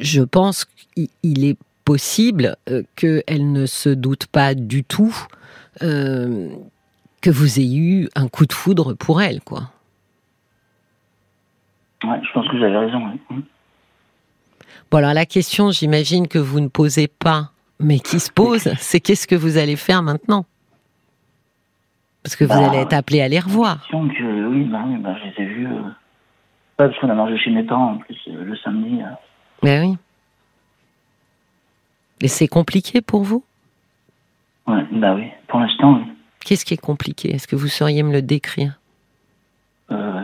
Je 0.00 0.22
pense 0.22 0.66
qu'il 0.94 1.44
est 1.44 1.58
possible 1.84 2.56
qu'elle 2.96 3.52
ne 3.52 3.66
se 3.66 3.90
doute 3.90 4.26
pas 4.26 4.54
du 4.54 4.82
tout 4.82 5.14
que 5.78 7.30
vous 7.30 7.60
ayez 7.60 7.78
eu 7.78 8.08
un 8.16 8.28
coup 8.28 8.46
de 8.46 8.52
foudre 8.52 8.94
pour 8.94 9.20
elle, 9.20 9.40
quoi. 9.40 9.70
Ouais, 12.04 12.20
je 12.22 12.32
pense 12.32 12.46
que 12.48 12.56
vous 12.56 12.62
avez 12.62 12.76
raison. 12.76 13.02
Oui. 13.30 13.42
Bon, 14.90 14.98
alors 14.98 15.14
la 15.14 15.26
question, 15.26 15.70
j'imagine 15.70 16.28
que 16.28 16.38
vous 16.38 16.60
ne 16.60 16.68
posez 16.68 17.08
pas, 17.08 17.50
mais 17.80 17.98
qui 17.98 18.20
se 18.20 18.30
pose, 18.30 18.72
c'est 18.78 19.00
qu'est-ce 19.00 19.26
que 19.26 19.34
vous 19.34 19.56
allez 19.56 19.76
faire 19.76 20.02
maintenant? 20.02 20.44
Parce 22.22 22.36
que 22.36 22.44
vous 22.44 22.50
bah, 22.50 22.68
allez 22.68 22.78
être 22.78 22.92
appelé 22.92 23.20
à 23.20 23.28
les 23.28 23.38
revoir. 23.38 23.86
Que, 23.88 24.46
oui, 24.48 24.64
bah, 24.64 24.84
bah, 25.00 25.16
je 25.18 25.30
les 25.30 25.44
ai 25.44 25.46
vus. 25.46 25.66
Euh, 25.66 25.82
parce 26.76 26.96
qu'on 26.98 27.08
a 27.08 27.14
mangé 27.14 27.38
chez 27.38 27.50
mes 27.50 27.62
parents 27.62 27.92
en 27.92 27.98
plus 27.98 28.18
euh, 28.28 28.44
le 28.44 28.56
samedi. 28.56 29.00
Euh. 29.00 29.06
Ben 29.62 29.88
oui. 29.88 29.96
Et 32.20 32.28
c'est 32.28 32.48
compliqué 32.48 33.00
pour 33.00 33.22
vous? 33.22 33.44
Ouais, 34.66 34.84
bah 34.90 35.14
oui, 35.14 35.28
pour 35.48 35.60
l'instant, 35.60 35.94
oui. 35.94 36.12
Qu'est-ce 36.44 36.64
qui 36.64 36.74
est 36.74 36.80
compliqué? 36.80 37.34
Est-ce 37.34 37.46
que 37.48 37.56
vous 37.56 37.68
sauriez 37.68 38.02
me 38.02 38.12
le 38.12 38.22
décrire? 38.22 38.78
Euh, 39.90 40.22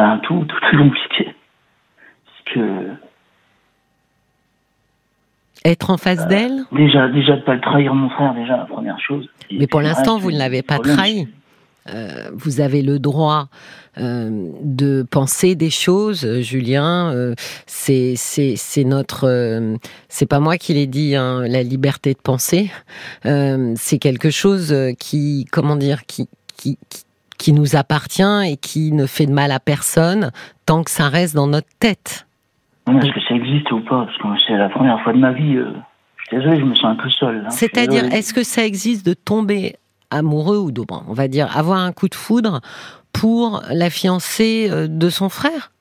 Ben 0.00 0.18
tout, 0.22 0.46
tout 0.46 0.56
est 0.72 0.78
compliqué 0.78 1.34
que. 2.54 2.88
Être 5.62 5.90
en 5.90 5.98
face 5.98 6.20
euh, 6.20 6.26
d'elle? 6.26 6.62
Déjà, 6.72 7.08
déjà 7.08 7.36
de 7.36 7.42
pas 7.42 7.54
le 7.54 7.60
trahir 7.60 7.94
mon 7.94 8.08
frère, 8.08 8.32
déjà 8.32 8.56
la 8.56 8.64
première 8.64 8.98
chose. 8.98 9.28
Mais 9.52 9.66
pour 9.66 9.82
l'instant, 9.82 10.16
vous 10.16 10.30
ne 10.30 10.38
l'avez 10.38 10.62
pas 10.62 10.78
trahi. 10.78 11.28
Euh, 11.90 12.30
vous 12.32 12.62
avez 12.62 12.80
le 12.80 12.98
droit 12.98 13.48
euh, 13.98 14.48
de 14.62 15.02
penser 15.02 15.54
des 15.54 15.68
choses, 15.68 16.40
Julien. 16.40 17.34
c'est 17.66 18.14
c'est 18.16 18.84
notre. 18.84 19.76
c'est 20.08 20.26
pas 20.26 20.40
moi 20.40 20.56
qui 20.56 20.72
l'ai 20.72 20.86
dit. 20.86 21.14
Hein, 21.14 21.42
la 21.46 21.62
liberté 21.62 22.14
de 22.14 22.20
penser, 22.20 22.70
c'est 23.22 23.98
quelque 23.98 24.30
chose 24.30 24.74
qui, 24.98 25.44
comment 25.52 25.76
dire, 25.76 26.06
qui, 26.06 26.26
qui, 26.56 26.78
qui 26.88 27.04
nous 27.48 27.76
appartient 27.76 28.22
et 28.46 28.56
qui 28.56 28.92
ne 28.92 29.06
fait 29.06 29.26
de 29.26 29.32
mal 29.32 29.50
à 29.50 29.60
personne 29.60 30.30
tant 30.66 30.84
que 30.84 30.90
ça 30.90 31.08
reste 31.08 31.34
dans 31.34 31.46
notre 31.46 31.68
tête. 31.78 32.26
Est-ce 32.86 33.12
que 33.12 33.20
ça 33.28 33.34
existe 33.34 33.70
ou 33.72 33.80
pas? 33.80 34.04
Parce 34.04 34.18
que 34.18 34.28
c'est 34.46 34.56
la 34.56 34.68
première 34.68 35.00
fois 35.02 35.12
de 35.12 35.18
ma 35.18 35.32
vie. 35.32 35.56
Euh, 35.56 35.72
je 36.16 36.24
suis 36.24 36.36
désolé, 36.36 36.60
je 36.60 36.64
me 36.64 36.74
sens 36.74 36.84
un 36.84 36.96
peu 36.96 37.10
seul. 37.10 37.46
C'est-à-dire, 37.50 38.04
est-ce 38.12 38.34
que 38.34 38.42
ça 38.42 38.64
existe 38.64 39.06
de 39.06 39.14
tomber 39.14 39.76
amoureux 40.10 40.58
ou 40.58 40.72
de, 40.72 40.82
on 41.08 41.12
va 41.12 41.28
dire, 41.28 41.56
avoir 41.56 41.78
un 41.78 41.92
coup 41.92 42.08
de 42.08 42.14
foudre 42.14 42.60
pour 43.12 43.62
la 43.70 43.90
fiancée 43.90 44.68
euh, 44.70 44.86
de 44.88 45.08
son 45.08 45.28
frère? 45.28 45.72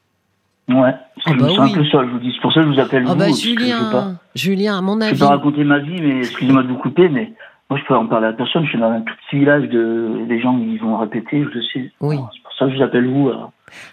Ouais, 0.70 0.94
ah 0.94 1.22
je 1.26 1.34
me 1.34 1.40
bah 1.40 1.50
sens 1.50 1.72
un 1.72 1.74
peu 1.74 1.86
seul, 1.86 2.08
je 2.08 2.12
vous 2.12 2.20
dis. 2.20 2.32
C'est 2.36 2.42
pour 2.42 2.54
ça 2.54 2.62
que 2.62 2.68
je 2.68 2.74
vous 2.74 2.80
appelle 2.80 3.04
ah 3.08 3.14
vous. 3.14 3.18
Bah 3.18 3.32
Julien, 3.32 4.18
Julien, 4.36 4.78
à 4.78 4.82
mon 4.82 5.02
avis. 5.02 5.16
Je 5.16 5.20
peux 5.20 5.26
raconter 5.26 5.64
ma 5.64 5.80
vie, 5.80 6.00
mais 6.00 6.20
excusez-moi 6.20 6.62
de 6.62 6.68
vous 6.68 6.78
couper, 6.78 7.10
mais 7.10 7.34
moi 7.70 7.80
je 7.80 7.86
peux 7.86 7.96
en 7.96 8.08
parler 8.08 8.28
à 8.28 8.34
personne. 8.34 8.64
Je 8.64 8.70
suis 8.70 8.80
dans 8.80 8.92
un 8.92 9.02
tout 9.02 9.14
petit 9.28 9.40
village 9.40 9.70
de 9.70 10.26
des 10.28 10.42
gens 10.42 10.58
qui 10.58 10.78
vont 10.78 10.98
répéter, 10.98 11.44
je 11.44 11.50
le 11.50 11.62
sais. 11.74 11.92
Oui. 12.02 12.18
C'est 12.34 12.44
pour 12.44 12.54
ça 12.54 12.66
que 12.66 12.72
je 12.72 12.78
vous 12.78 12.84
appelle 12.84 13.08
vous. 13.08 13.32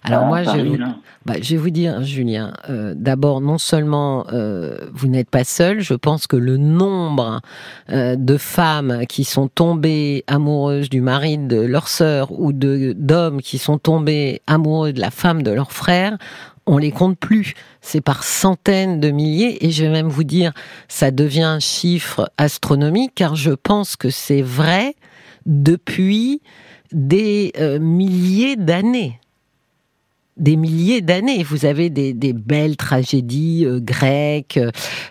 Alors 0.05 0.27
moi, 0.27 0.43
je, 0.43 0.51
vais, 0.57 0.79
bah, 1.25 1.35
je 1.41 1.51
vais 1.55 1.61
vous 1.61 1.71
dire, 1.71 2.03
Julien, 2.03 2.55
euh, 2.71 2.95
d'abord, 2.97 3.41
non 3.43 3.59
seulement 3.59 4.25
euh, 4.33 4.79
vous 4.93 5.09
n'êtes 5.09 5.29
pas 5.29 5.45
seul, 5.45 5.81
je 5.81 5.95
pense 5.95 6.27
que 6.27 6.37
le 6.37 6.57
nombre 6.57 7.41
euh, 7.91 8.17
de 8.17 8.37
femmes 8.39 9.05
qui 9.07 9.25
sont 9.25 9.49
tombées 9.49 10.25
amoureuses 10.27 10.89
du 10.89 11.01
mari 11.01 11.39
de 11.39 11.61
leur 11.61 11.89
sœur 11.89 12.33
ou 12.33 12.53
de 12.53 12.95
d'hommes 12.97 13.43
qui 13.43 13.59
sont 13.59 13.79
tombés 13.79 14.41
amoureux 14.47 14.93
de 14.93 15.01
la 15.01 15.11
femme 15.11 15.43
de 15.43 15.51
leur 15.51 15.73
frère, 15.73 16.17
on 16.67 16.79
les 16.79 16.91
compte 16.91 17.19
plus. 17.19 17.55
C'est 17.81 18.01
par 18.01 18.25
centaines 18.25 19.01
de 19.01 19.11
milliers 19.11 19.65
et 19.65 19.71
je 19.71 19.85
vais 19.85 19.91
même 19.91 20.09
vous 20.09 20.25
dire, 20.25 20.53
ça 20.89 21.11
devient 21.11 21.43
un 21.43 21.61
chiffre 21.61 22.31
astronomique 22.39 23.13
car 23.15 23.37
je 23.37 23.53
pense 23.53 23.97
que 23.97 24.11
c'est 24.11 24.43
vrai 24.43 24.95
depuis 25.47 26.43
des 26.93 27.53
milliers 27.81 28.57
d'années 28.57 29.21
des 30.37 30.57
milliers 30.57 31.01
d'années. 31.01 31.43
Vous 31.43 31.65
avez 31.65 31.89
des, 31.89 32.13
des 32.13 32.33
belles 32.33 32.77
tragédies 32.77 33.65
euh, 33.65 33.81
grecques 33.81 34.61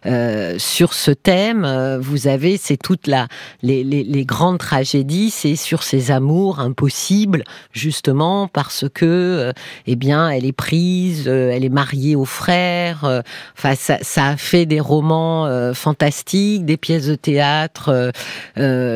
euh, 0.05 0.55
sur 0.59 0.93
ce 0.93 1.11
thème. 1.11 1.65
Euh, 1.65 1.97
vous 1.99 2.27
avez, 2.27 2.57
c'est 2.57 2.77
toute 2.77 3.07
la 3.07 3.27
les, 3.63 3.83
les, 3.83 4.03
les 4.03 4.25
grandes 4.25 4.59
tragédies, 4.59 5.31
c'est 5.31 5.55
sur 5.55 5.81
ces 5.83 6.11
amours 6.11 6.59
impossibles, 6.59 7.43
justement 7.71 8.47
parce 8.47 8.85
que, 8.93 9.51
eh 9.87 9.95
bien, 9.95 10.29
elle 10.29 10.45
est 10.45 10.51
prise, 10.51 11.27
elle 11.27 11.63
est 11.63 11.69
mariée 11.69 12.15
au 12.15 12.25
frère. 12.25 13.23
Enfin, 13.57 13.75
ça, 13.75 13.97
ça, 14.01 14.27
a 14.27 14.37
fait 14.37 14.65
des 14.65 14.79
romans 14.79 15.73
fantastiques, 15.73 16.65
des 16.65 16.77
pièces 16.77 17.07
de 17.07 17.15
théâtre 17.15 18.11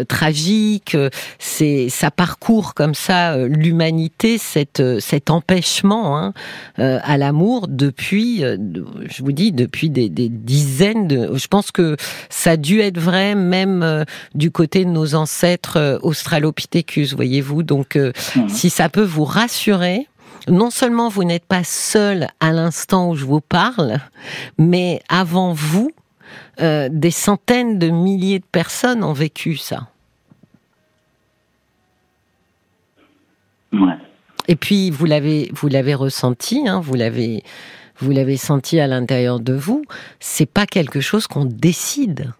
tragiques. 0.08 0.98
C'est 1.40 1.90
ça 1.90 2.12
parcourt 2.12 2.74
comme 2.74 2.94
ça 2.94 3.38
l'humanité, 3.38 4.38
cette 4.38 4.84
cet 5.00 5.30
empêchement. 5.30 6.18
Hein, 6.18 6.19
Hein, 6.20 6.34
euh, 6.80 7.00
à 7.04 7.18
l'amour 7.18 7.68
depuis, 7.68 8.44
euh, 8.44 8.58
je 9.10 9.24
vous 9.24 9.32
dis, 9.32 9.52
depuis 9.52 9.90
des, 9.90 10.10
dizaines 10.10 11.08
de. 11.08 11.36
Je 11.36 11.48
pense 11.48 11.72
que 11.72 11.96
ça 12.30 12.52
a 12.52 12.58
dû 12.58 12.82
être 12.82 13.00
vrai 13.00 13.36
même 13.36 13.84
euh, 13.84 14.04
du 14.36 14.52
côté 14.52 14.86
de 14.86 14.90
nos 14.90 15.16
ancêtres 15.16 16.00
Australopithecus, 16.04 17.14
voyez-vous. 17.14 17.64
Donc, 17.64 17.96
mhm. 17.96 18.50
si 18.50 18.70
ça 18.70 18.90
peut 18.90 19.04
vous 19.04 19.26
rassurer, 19.26 20.08
non 20.48 20.70
seulement 20.70 21.10
vous 21.10 21.24
n'êtes 21.24 21.46
pas 21.46 21.64
seul 21.64 22.28
à 22.40 22.52
l'instant 22.52 23.10
où 23.10 23.16
je 23.16 23.26
vous 23.26 23.42
parle, 23.42 24.00
mais 24.58 25.02
avant 25.10 25.54
vous, 25.54 25.92
des 26.60 27.12
centaines 27.12 27.80
de 27.80 27.90
milliers 27.90 28.40
de 28.40 28.46
personnes 28.52 29.04
ont 29.04 29.14
vécu 29.14 29.56
ça. 29.56 29.88
Et 34.50 34.56
puis 34.56 34.90
vous 34.90 35.06
l'avez 35.06 35.50
vous 35.54 35.68
l'avez 35.70 35.94
ressenti, 35.94 36.68
hein, 36.68 36.82
vous 36.82 36.96
l'avez 36.96 37.44
vous 38.00 38.12
l'avez 38.12 38.36
senti 38.36 38.80
à 38.80 38.88
l'intérieur 38.88 39.40
de 39.40 39.54
vous. 39.54 39.84
C'est 40.20 40.48
pas 40.48 40.66
quelque 40.66 41.02
chose 41.02 41.28
qu'on 41.28 41.46
décide. 41.46 42.34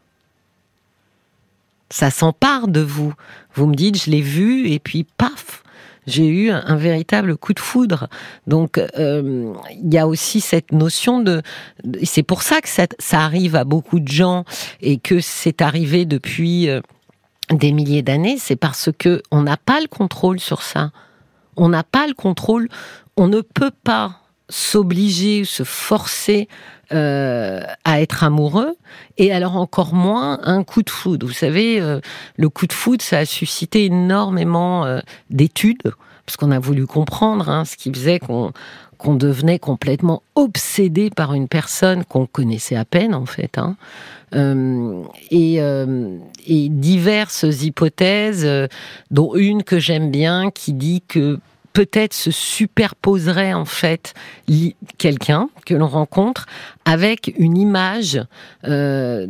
Ça 1.92 2.10
s'empare 2.10 2.68
de 2.68 2.82
vous. 2.82 3.14
Vous 3.54 3.68
me 3.68 3.76
dites, 3.76 4.04
je 4.04 4.10
l'ai 4.10 4.22
vu 4.22 4.70
et 4.70 4.80
puis 4.80 5.06
paf, 5.18 5.64
j'ai 6.08 6.28
eu 6.28 6.50
un, 6.50 6.76
véritable 6.78 7.38
coup 7.38 7.54
de 7.54 7.60
foudre. 7.60 8.08
Donc 8.48 8.80
euh, 8.80 9.54
il 9.72 9.94
y 9.94 10.00
a 10.00 10.08
aussi 10.08 10.42
cette 10.42 10.72
notion 10.72 11.20
de. 11.20 11.44
c'est 12.04 12.24
pour 12.24 12.42
ça 12.42 12.60
que 12.62 12.70
ça, 12.70 12.88
arrive 13.20 13.56
à 13.56 13.66
beaucoup 13.66 14.00
de 14.00 14.08
gens 14.08 14.46
et 14.82 14.98
que 14.98 15.20
c'est 15.20 15.62
arrivé 15.62 16.06
depuis 16.06 16.70
euh, 16.70 16.82
des 17.52 17.72
milliers 17.72 18.02
d'années. 18.02 18.38
C'est 18.40 18.56
parce 18.56 18.90
que 18.98 19.22
on 19.30 19.44
n'a 19.44 19.58
pas 19.58 19.80
le 19.80 19.88
contrôle 19.88 20.40
sur 20.40 20.64
ça 20.64 20.90
on 21.60 21.70
n'a 21.70 21.84
pas 21.84 22.08
le 22.08 22.14
contrôle, 22.14 22.70
on 23.18 23.28
ne 23.28 23.42
peut 23.42 23.72
pas 23.84 24.22
s'obliger, 24.50 25.46
se 25.46 25.64
forcer 25.64 26.48
euh, 26.92 27.62
à 27.84 28.02
être 28.02 28.24
amoureux, 28.24 28.76
et 29.18 29.32
alors 29.32 29.58
encore 29.58 29.94
moins 29.94 30.40
un 30.44 30.64
coup 30.64 30.82
de 30.82 30.90
foudre. 30.90 31.28
Vous 31.28 31.34
savez, 31.34 31.80
euh, 31.80 32.00
le 32.38 32.50
coup 32.50 32.66
de 32.66 32.74
foudre, 32.74 33.04
ça 33.04 33.20
a 33.20 33.26
suscité 33.26 33.86
énormément 33.86 34.86
euh, 34.86 35.02
d'études, 35.30 35.94
qu'on 36.38 36.52
a 36.52 36.60
voulu 36.60 36.86
comprendre 36.86 37.50
hein, 37.50 37.66
ce 37.66 37.78
qui 37.78 37.92
faisait 37.92 38.20
qu'on 38.20 39.16
devenait 39.16 39.60
complètement 39.60 40.24
obsédé 40.36 41.10
par 41.10 41.34
une 41.34 41.48
personne 41.48 42.04
qu'on 42.06 42.26
connaissait 42.26 42.76
à 42.76 42.86
peine 42.86 43.16
en 43.16 43.26
fait. 43.26 43.58
Hein. 43.58 43.76
et, 45.32 45.56
et, 45.56 46.70
diverses 46.70 47.44
hypothèses, 47.44 48.48
dont 49.10 49.36
une 49.36 49.64
que 49.64 49.80
j'aime 49.80 50.12
bien, 50.12 50.52
qui 50.52 50.74
dit 50.74 51.02
que 51.08 51.40
peut-être 51.74 52.14
se 52.14 52.32
superposerait 52.32 53.54
en 53.54 53.66
fait 53.66 54.14
quelqu'un 54.98 55.50
que 55.66 55.74
l'on 55.74 55.88
rencontre 55.88 56.46
avec 56.86 57.34
une 57.38 57.58
image 57.58 58.22
euh, 58.68 59.28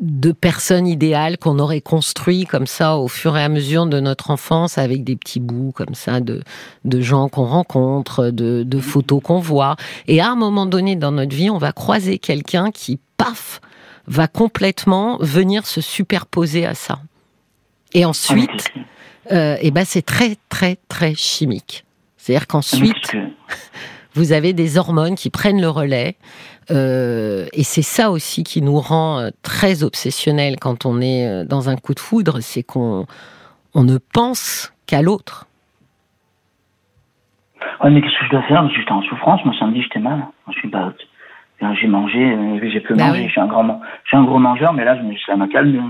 de 0.00 0.32
personne 0.32 0.86
idéale 0.86 1.38
qu'on 1.38 1.58
aurait 1.58 1.80
construit 1.80 2.46
comme 2.46 2.66
ça 2.66 2.96
au 2.96 3.08
fur 3.08 3.36
et 3.36 3.42
à 3.42 3.48
mesure 3.48 3.86
de 3.86 4.00
notre 4.00 4.30
enfance 4.30 4.76
avec 4.76 5.04
des 5.04 5.14
petits 5.14 5.40
bouts 5.40 5.72
comme 5.72 5.94
ça 5.94 6.20
de, 6.20 6.42
de 6.84 7.00
gens 7.00 7.28
qu'on 7.28 7.44
rencontre, 7.44 8.30
de, 8.30 8.64
de 8.64 8.80
photos 8.80 9.22
qu'on 9.22 9.38
voit. 9.38 9.76
Et 10.08 10.20
à 10.20 10.30
un 10.30 10.36
moment 10.36 10.66
donné 10.66 10.96
dans 10.96 11.12
notre 11.12 11.34
vie, 11.34 11.50
on 11.50 11.58
va 11.58 11.72
croiser 11.72 12.18
quelqu'un 12.18 12.70
qui, 12.72 12.98
paf, 13.16 13.60
va 14.06 14.26
complètement 14.26 15.16
venir 15.20 15.66
se 15.66 15.80
superposer 15.80 16.66
à 16.66 16.74
ça. 16.74 16.98
Et 17.94 18.04
ensuite, 18.04 18.72
euh, 19.30 19.56
et 19.60 19.70
ben 19.70 19.84
c'est 19.86 20.04
très 20.04 20.36
très 20.48 20.78
très 20.88 21.14
chimique. 21.14 21.84
C'est-à-dire 22.16 22.46
qu'ensuite, 22.46 23.12
vous 24.14 24.32
avez 24.32 24.52
des 24.52 24.78
hormones 24.78 25.16
qui 25.16 25.30
prennent 25.30 25.60
le 25.60 25.68
relais. 25.68 26.16
Euh, 26.70 27.46
et 27.52 27.62
c'est 27.62 27.82
ça 27.82 28.10
aussi 28.10 28.42
qui 28.44 28.62
nous 28.62 28.78
rend 28.78 29.18
euh, 29.18 29.28
très 29.42 29.82
obsessionnels 29.82 30.56
quand 30.58 30.86
on 30.86 31.00
est 31.00 31.28
euh, 31.28 31.44
dans 31.44 31.68
un 31.68 31.76
coup 31.76 31.94
de 31.94 32.00
foudre, 32.00 32.40
c'est 32.40 32.62
qu'on 32.62 33.06
on 33.74 33.82
ne 33.82 33.98
pense 33.98 34.72
qu'à 34.86 35.02
l'autre. 35.02 35.46
Ouais, 37.82 37.90
mais 37.90 38.00
qu'est-ce 38.00 38.18
que 38.18 38.24
je 38.26 38.30
dois 38.30 38.42
faire? 38.42 38.68
J'étais 38.70 38.92
en 38.92 39.02
souffrance, 39.02 39.44
moi 39.44 39.54
samedi 39.58 39.82
j'étais 39.82 39.98
mal. 39.98 40.24
Je 40.48 40.58
suis 40.58 40.68
pas, 40.68 40.92
j'ai 41.80 41.86
mangé, 41.86 42.60
j'ai 42.72 42.80
peu 42.80 42.94
bah 42.94 43.08
mangé, 43.08 43.26
je 43.26 43.32
suis 43.32 43.40
un 43.40 43.46
grand, 43.46 43.80
je 44.04 44.08
suis 44.08 44.16
un 44.16 44.24
gros 44.24 44.38
mangeur, 44.38 44.72
mais 44.72 44.84
là 44.84 44.96
ça 45.26 45.36
m'a 45.36 45.48
calmé. 45.48 45.80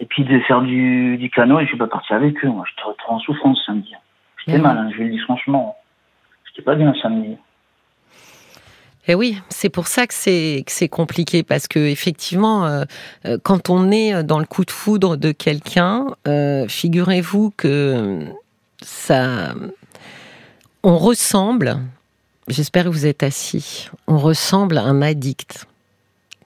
Et 0.00 0.06
puis 0.06 0.24
de 0.24 0.38
faire 0.40 0.62
du, 0.62 1.16
du 1.16 1.30
canot 1.30 1.60
et 1.60 1.64
je 1.64 1.68
suis 1.68 1.78
pas 1.78 1.86
parti 1.86 2.12
avec 2.12 2.42
eux. 2.44 2.48
Moi, 2.48 2.64
j'étais 2.68 2.96
trop 2.98 3.14
en 3.14 3.18
souffrance 3.20 3.62
samedi. 3.66 3.92
J'étais 4.44 4.58
mal, 4.58 4.76
hein, 4.76 4.90
je 4.92 4.98
vais 4.98 5.04
le 5.04 5.10
dire 5.10 5.22
franchement. 5.24 5.76
J'étais 6.52 6.64
pas 6.64 6.74
bien 6.74 6.92
samedi. 7.00 7.36
Et 9.08 9.12
eh 9.12 9.14
oui, 9.16 9.36
c'est 9.48 9.68
pour 9.68 9.88
ça 9.88 10.06
que 10.06 10.14
c'est 10.14 10.62
que 10.64 10.70
c'est 10.70 10.88
compliqué 10.88 11.42
parce 11.42 11.66
que 11.66 11.80
effectivement, 11.80 12.66
euh, 12.66 12.84
euh, 13.24 13.36
quand 13.42 13.68
on 13.68 13.90
est 13.90 14.22
dans 14.22 14.38
le 14.38 14.44
coup 14.44 14.64
de 14.64 14.70
foudre 14.70 15.16
de 15.16 15.32
quelqu'un, 15.32 16.06
euh, 16.28 16.68
figurez-vous 16.68 17.52
que 17.56 18.20
ça, 18.80 19.54
on 20.84 20.98
ressemble. 20.98 21.78
J'espère 22.46 22.84
que 22.84 22.90
vous 22.90 23.06
êtes 23.06 23.24
assis. 23.24 23.90
On 24.06 24.18
ressemble 24.18 24.78
à 24.78 24.82
un 24.82 25.02
addict. 25.02 25.66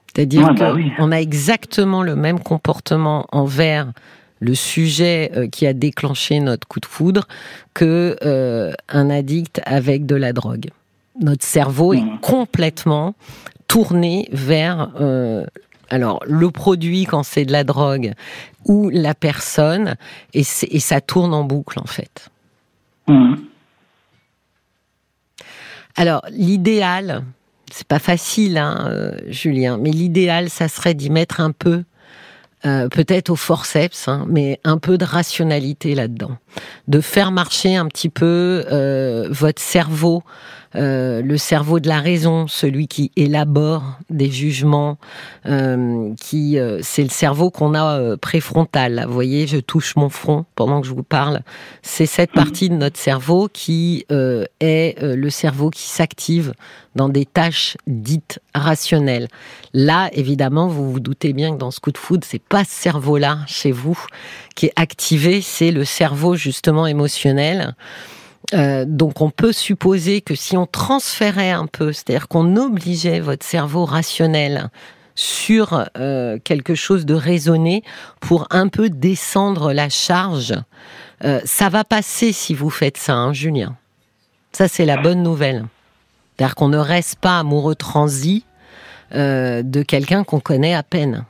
C'est-à-dire 0.07 0.51
bah 0.55 0.73
qu'on 0.97 1.11
a 1.11 1.17
exactement 1.17 2.01
le 2.01 2.15
même 2.15 2.39
comportement 2.39 3.27
envers 3.31 3.91
le 4.39 4.55
sujet 4.55 5.31
euh, 5.35 5.47
qui 5.47 5.65
a 5.65 5.73
déclenché 5.73 6.39
notre 6.39 6.67
coup 6.67 6.79
de 6.79 6.85
foudre 6.85 7.27
que 7.73 8.17
euh, 8.23 8.73
un 8.89 9.09
addict 9.09 9.61
avec 9.65 10.05
de 10.05 10.15
la 10.15 10.33
drogue. 10.33 10.69
Notre 11.19 11.45
cerveau 11.45 11.93
est 11.93 12.03
complètement 12.21 13.15
tourné 13.67 14.29
vers 14.31 14.91
euh, 15.01 15.45
alors 15.89 16.21
le 16.25 16.51
produit 16.51 17.05
quand 17.05 17.23
c'est 17.23 17.45
de 17.45 17.51
la 17.51 17.63
drogue 17.63 18.13
ou 18.65 18.89
la 18.89 19.15
personne 19.15 19.95
et, 20.33 20.41
et, 20.41 20.79
ça 20.79 21.01
tourne 21.01 21.33
en 21.33 21.43
boucle 21.43 21.79
en 21.79 21.87
fait. 21.87 22.29
Mmh. 23.07 23.35
Alors 25.95 26.21
l'idéal, 26.29 27.23
c'est 27.71 27.87
pas 27.87 27.99
facile, 27.99 28.57
hein, 28.57 29.13
Julien, 29.27 29.77
mais 29.77 29.89
l'idéal, 29.89 30.49
ça 30.49 30.67
serait 30.67 30.93
d'y 30.93 31.09
mettre 31.09 31.41
un 31.41 31.51
peu, 31.51 31.83
euh, 32.65 32.89
peut-être 32.89 33.29
au 33.29 33.35
forceps, 33.35 34.07
hein, 34.07 34.25
mais 34.27 34.59
un 34.63 34.79
peu 34.79 34.97
de 34.97 35.05
rationalité 35.05 35.93
là-dedans, 35.93 36.37
de 36.87 37.01
faire 37.01 37.31
marcher 37.31 37.75
un 37.75 37.85
petit 37.85 38.09
peu 38.09 38.65
euh, 38.71 39.27
votre 39.29 39.61
cerveau 39.61 40.23
euh, 40.77 41.21
le 41.21 41.37
cerveau 41.37 41.79
de 41.79 41.87
la 41.87 41.99
raison, 41.99 42.47
celui 42.47 42.87
qui 42.87 43.11
élabore 43.15 43.97
des 44.09 44.29
jugements, 44.29 44.97
euh, 45.47 46.13
qui 46.21 46.59
euh, 46.59 46.79
c'est 46.83 47.03
le 47.03 47.09
cerveau 47.09 47.49
qu'on 47.49 47.73
a 47.73 48.15
préfrontal. 48.17 49.05
Vous 49.07 49.13
voyez, 49.13 49.47
je 49.47 49.57
touche 49.57 49.95
mon 49.95 50.09
front 50.09 50.45
pendant 50.55 50.81
que 50.81 50.87
je 50.87 50.93
vous 50.93 51.03
parle. 51.03 51.41
C'est 51.81 52.05
cette 52.05 52.31
partie 52.31 52.69
de 52.69 52.75
notre 52.75 52.97
cerveau 52.97 53.49
qui 53.51 54.05
est 54.09 54.95
le 55.01 55.29
cerveau 55.29 55.69
qui 55.69 55.83
s'active 55.83 56.53
dans 56.95 57.09
des 57.09 57.25
tâches 57.25 57.77
dites 57.87 58.39
rationnelles. 58.53 59.27
Là, 59.73 60.09
évidemment, 60.13 60.67
vous 60.67 60.91
vous 60.91 60.99
doutez 60.99 61.33
bien 61.33 61.53
que 61.53 61.57
dans 61.57 61.71
ce 61.71 61.79
coup 61.79 61.91
de 61.91 61.97
foudre, 61.97 62.25
c'est 62.27 62.41
pas 62.41 62.63
ce 62.63 62.71
cerveau-là 62.71 63.39
chez 63.47 63.71
vous 63.71 63.97
qui 64.55 64.67
est 64.67 64.73
activé, 64.75 65.41
c'est 65.41 65.71
le 65.71 65.85
cerveau 65.85 66.35
justement 66.35 66.87
émotionnel 66.87 67.75
Euh, 68.53 68.85
donc 68.87 69.21
on 69.21 69.29
peut 69.29 69.51
supposer 69.51 70.21
que 70.21 70.35
si 70.35 70.55
on 70.55 70.65
transférait 70.65 71.51
un 71.51 71.67
peu, 71.67 71.91
c'est-à-dire 71.91 72.27
qu'on 72.27 72.55
obligeait 72.55 73.19
votre 73.19 73.45
cerveau 73.45 73.85
rationnel 73.85 74.69
sur 75.15 75.85
euh, 75.97 76.37
quelque 76.43 76.75
chose 76.75 77.05
de 77.05 77.13
raisonné 77.13 77.83
pour 78.21 78.47
un 78.51 78.67
peu 78.69 78.89
descendre 78.89 79.73
la 79.73 79.89
charge, 79.89 80.53
euh, 81.25 81.41
ça 81.43 81.69
va 81.69 81.83
passer 81.83 82.31
si 82.31 82.53
vous 82.53 82.69
faites 82.69 82.97
ça, 82.97 83.15
hein, 83.15 83.33
Julien. 83.33 83.75
Ça 84.53 84.67
c'est 84.67 84.85
la 84.85 84.97
bonne 84.97 85.23
nouvelle. 85.23 85.65
C'est-à-dire 86.35 86.55
qu'on 86.55 86.69
ne 86.69 86.77
reste 86.77 87.19
pas 87.19 87.39
amoureux 87.39 87.75
transi 87.75 88.45
de 89.13 89.83
quelqu'un 89.83 90.25
qu'on 90.25 90.41
connaît 90.41 90.73
à 90.73 90.83
peine. 90.83 91.23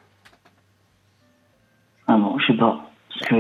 Ah 2.08 2.18
bon, 2.18 2.38
je 2.40 2.48
sais 2.48 2.58
pas. 2.58 2.90
Parce 3.10 3.30
que 3.30 3.36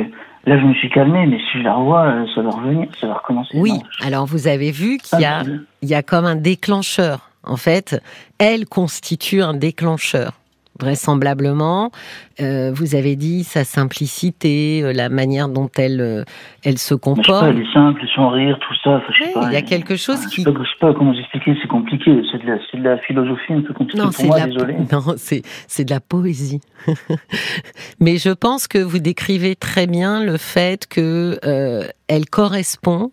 là, 0.47 0.59
je 0.59 0.65
me 0.65 0.73
suis 0.73 0.89
calmé, 0.89 1.27
mais 1.27 1.37
si 1.37 1.59
je 1.59 1.63
la 1.63 1.75
revois, 1.75 2.05
euh, 2.05 2.25
ça 2.33 2.41
va 2.41 2.49
revenir, 2.49 2.87
ça 2.99 3.07
va 3.07 3.15
recommencer. 3.15 3.57
Oui, 3.59 3.73
alors 4.03 4.25
vous 4.25 4.47
avez 4.47 4.71
vu 4.71 4.97
qu'il 4.97 5.19
y, 5.19 5.25
a, 5.25 5.43
il 5.81 5.89
y 5.89 5.93
a 5.93 6.01
comme 6.01 6.25
un 6.25 6.35
déclencheur. 6.35 7.29
En 7.43 7.57
fait, 7.57 8.01
elle 8.39 8.65
constitue 8.65 9.41
un 9.41 9.53
déclencheur 9.53 10.31
vraisemblablement. 10.79 11.91
Euh, 12.39 12.71
vous 12.73 12.95
avez 12.95 13.15
dit 13.15 13.43
sa 13.43 13.63
simplicité, 13.63 14.81
euh, 14.83 14.93
la 14.93 15.09
manière 15.09 15.49
dont 15.49 15.69
elle, 15.77 16.01
euh, 16.01 16.23
elle 16.63 16.77
se 16.77 16.93
comporte. 16.93 17.45
elle 17.47 17.59
est 17.59 17.73
simple, 17.73 18.01
son 18.15 18.29
rire, 18.29 18.57
tout 18.59 18.75
ça. 18.83 19.01
il 19.47 19.53
y 19.53 19.55
a 19.55 19.61
quelque 19.61 19.95
chose 19.95 20.25
qui. 20.27 20.43
Je 20.43 20.49
ne 20.49 20.55
sais, 20.55 20.63
pas 20.79 20.93
comment 20.93 21.11
vous 21.11 21.19
expliquer, 21.19 21.57
c'est 21.61 21.67
compliqué. 21.67 22.21
C'est 22.31 22.43
de, 22.43 22.83
la 22.83 22.97
philosophie 22.99 23.53
un 23.53 23.61
peu 23.61 23.73
compliquée 23.73 24.03
non, 24.03 24.11
pour 24.11 24.25
moi, 24.25 24.41
désolé. 24.41 24.75
Non, 24.91 25.01
c'est 25.17 25.85
de 25.85 25.91
la 25.91 25.99
poésie. 25.99 26.61
Mais 27.99 28.17
je 28.17 28.29
pense 28.29 28.67
que 28.67 28.77
vous 28.77 28.99
décrivez 28.99 29.55
très 29.55 29.87
bien 29.87 30.23
le 30.23 30.37
fait 30.37 30.87
que 30.87 31.39
elle 32.07 32.25
correspond 32.29 33.11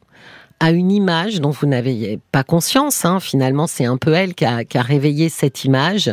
à 0.60 0.70
une 0.70 0.90
image 0.90 1.40
dont 1.40 1.50
vous 1.50 1.66
n'avez 1.66 2.18
pas 2.32 2.44
conscience. 2.44 3.04
Hein. 3.04 3.20
Finalement, 3.20 3.66
c'est 3.66 3.84
un 3.84 3.96
peu 3.96 4.12
elle 4.12 4.34
qui 4.34 4.44
a, 4.44 4.64
réveillé 4.74 5.28
cette 5.28 5.64
image 5.64 6.10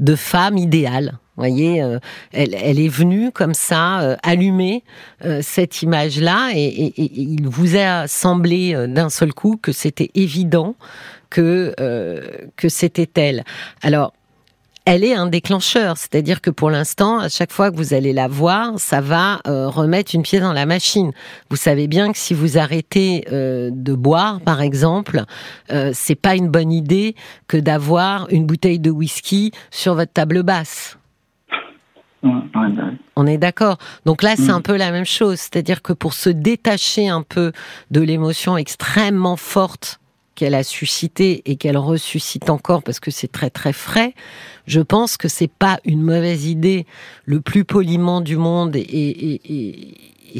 de 0.00 0.14
femme 0.14 0.58
idéale. 0.58 1.18
Vous 1.36 1.42
voyez, 1.42 1.82
euh, 1.82 1.98
elle, 2.32 2.54
est 2.54 2.88
venue 2.88 3.32
comme 3.32 3.54
ça 3.54 4.00
euh, 4.00 4.16
allumer 4.22 4.84
euh, 5.24 5.40
cette 5.42 5.82
image-là 5.82 6.50
et, 6.54 6.92
il 6.96 7.48
vous 7.48 7.76
a 7.76 8.06
semblé 8.06 8.74
d'un 8.88 9.08
seul 9.08 9.32
coup 9.32 9.58
que 9.60 9.72
c'était 9.72 10.10
évident 10.14 10.76
que 11.30 11.74
que 12.56 12.68
c'était 12.68 13.10
elle. 13.16 13.44
Alors 13.82 14.12
elle 14.86 15.02
est 15.02 15.14
un 15.14 15.26
déclencheur, 15.26 15.96
c'est-à-dire 15.96 16.42
que 16.42 16.50
pour 16.50 16.70
l'instant, 16.70 17.18
à 17.18 17.28
chaque 17.28 17.52
fois 17.52 17.70
que 17.70 17.76
vous 17.76 17.94
allez 17.94 18.12
la 18.12 18.28
voir, 18.28 18.78
ça 18.78 19.00
va 19.00 19.40
euh, 19.46 19.68
remettre 19.68 20.14
une 20.14 20.22
pièce 20.22 20.42
dans 20.42 20.52
la 20.52 20.66
machine. 20.66 21.12
Vous 21.48 21.56
savez 21.56 21.86
bien 21.86 22.12
que 22.12 22.18
si 22.18 22.34
vous 22.34 22.58
arrêtez 22.58 23.24
euh, 23.32 23.70
de 23.72 23.94
boire, 23.94 24.40
par 24.40 24.60
exemple, 24.60 25.22
euh, 25.70 25.90
c'est 25.94 26.14
pas 26.14 26.34
une 26.34 26.48
bonne 26.48 26.70
idée 26.70 27.14
que 27.48 27.56
d'avoir 27.56 28.26
une 28.30 28.44
bouteille 28.44 28.78
de 28.78 28.90
whisky 28.90 29.52
sur 29.70 29.94
votre 29.94 30.12
table 30.12 30.42
basse. 30.42 30.98
Bah 32.22 32.30
On 33.16 33.26
est 33.26 33.36
d'accord. 33.38 33.78
Donc 34.06 34.22
là, 34.22 34.34
c'est 34.36 34.52
mm. 34.52 34.56
un 34.56 34.60
peu 34.60 34.76
la 34.76 34.90
même 34.90 35.04
chose. 35.04 35.38
C'est-à-dire 35.40 35.82
que 35.82 35.92
pour 35.92 36.14
se 36.14 36.30
détacher 36.30 37.08
un 37.08 37.22
peu 37.22 37.52
de 37.90 38.00
l'émotion 38.00 38.56
extrêmement 38.56 39.36
forte 39.36 39.98
qu'elle 40.34 40.54
a 40.54 40.62
suscité 40.62 41.42
et 41.46 41.56
qu'elle 41.56 41.76
ressuscite 41.76 42.50
encore 42.50 42.82
parce 42.82 43.00
que 43.00 43.10
c'est 43.10 43.30
très 43.30 43.50
très 43.50 43.72
frais, 43.72 44.14
je 44.66 44.80
pense 44.80 45.16
que 45.16 45.28
c'est 45.28 45.50
pas 45.50 45.78
une 45.84 46.02
mauvaise 46.02 46.46
idée, 46.46 46.86
le 47.24 47.40
plus 47.40 47.64
poliment 47.64 48.20
du 48.20 48.36
monde 48.36 48.76
et, 48.76 49.90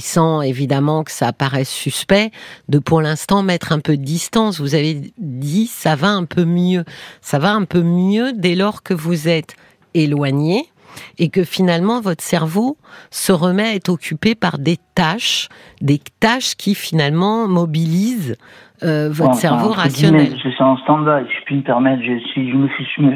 sans 0.01 0.43
évidemment 0.43 1.05
que 1.05 1.13
ça 1.13 1.33
paraisse 1.33 1.71
suspect, 1.71 2.31
de 2.69 2.79
pour 2.79 3.01
l'instant 3.01 3.43
mettre 3.43 3.73
un 3.73 3.79
peu 3.79 3.97
de 3.97 4.03
distance. 4.03 4.61
Vous 4.61 4.75
avez 4.75 5.13
dit 5.19 5.67
ça 5.67 5.95
va 5.95 6.11
un 6.11 6.25
peu 6.25 6.45
mieux, 6.45 6.85
ça 7.21 7.39
va 7.39 7.53
un 7.53 7.65
peu 7.65 7.83
mieux 7.83 8.33
dès 8.33 8.55
lors 8.55 8.83
que 8.83 8.95
vous 8.95 9.29
êtes 9.29 9.55
éloigné 9.95 10.69
et 11.19 11.29
que 11.29 11.45
finalement 11.45 12.01
votre 12.01 12.23
cerveau 12.23 12.77
se 13.11 13.33
remet 13.33 13.65
à 13.65 13.75
être 13.75 13.89
occupé 13.89 14.35
par 14.35 14.59
des 14.59 14.79
tâches, 14.95 15.49
des 15.81 16.01
tâches 16.21 16.55
qui 16.57 16.75
finalement 16.75 17.49
mobilisent 17.49 18.37
euh, 18.83 19.09
votre 19.11 19.35
cerveau 19.35 19.71
rationnel. 19.71 20.37
Je 20.43 20.49
suis 20.49 20.63
en 20.63 20.77
stand-by, 20.79 21.25
je 21.31 21.45
puis 21.45 21.57
me 21.57 21.63
permettre, 21.63 22.03
je 22.03 22.19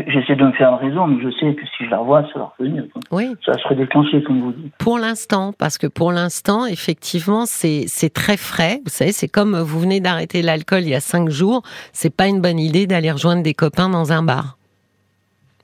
j'essaie 0.07 0.37
de 0.37 0.45
me 0.45 0.53
faire 0.53 0.71
une 0.81 0.89
raison, 0.89 1.07
mais 1.09 1.23
je 1.23 1.31
sais 1.39 1.55
que 1.55 1.67
si 1.77 1.85
je 1.85 1.91
la 1.91 1.99
revois, 1.99 2.23
ça 2.33 2.39
va 2.39 2.53
revenir. 2.59 2.85
Oui. 3.11 3.27
Ça 3.45 3.53
va 3.53 3.59
se 3.59 3.69
redéclencher, 3.69 4.23
comme 4.23 4.41
vous 4.41 4.53
dites. 4.53 4.73
Pour 4.79 4.99
l'instant, 4.99 5.53
parce 5.59 5.77
que 5.77 5.87
pour 5.87 6.13
l'instant, 6.13 6.65
effectivement, 6.65 7.45
c'est, 7.45 7.85
c'est 7.87 8.13
très 8.13 8.37
frais. 8.37 8.81
Vous 8.85 8.91
savez, 8.91 9.13
c'est 9.13 9.29
comme 9.29 9.59
vous 9.59 9.81
venez 9.81 10.01
d'arrêter 10.01 10.43
l'alcool 10.43 10.83
il 10.83 10.91
y 10.91 10.95
a 10.95 11.01
cinq 11.01 11.29
jours, 11.29 11.63
c'est 11.93 12.15
pas 12.15 12.29
une 12.29 12.41
bonne 12.41 12.61
idée 12.61 12.87
d'aller 12.87 13.11
rejoindre 13.11 13.43
des 13.43 13.55
copains 13.55 13.89
dans 13.89 14.13
un 14.13 14.23
bar 14.23 14.59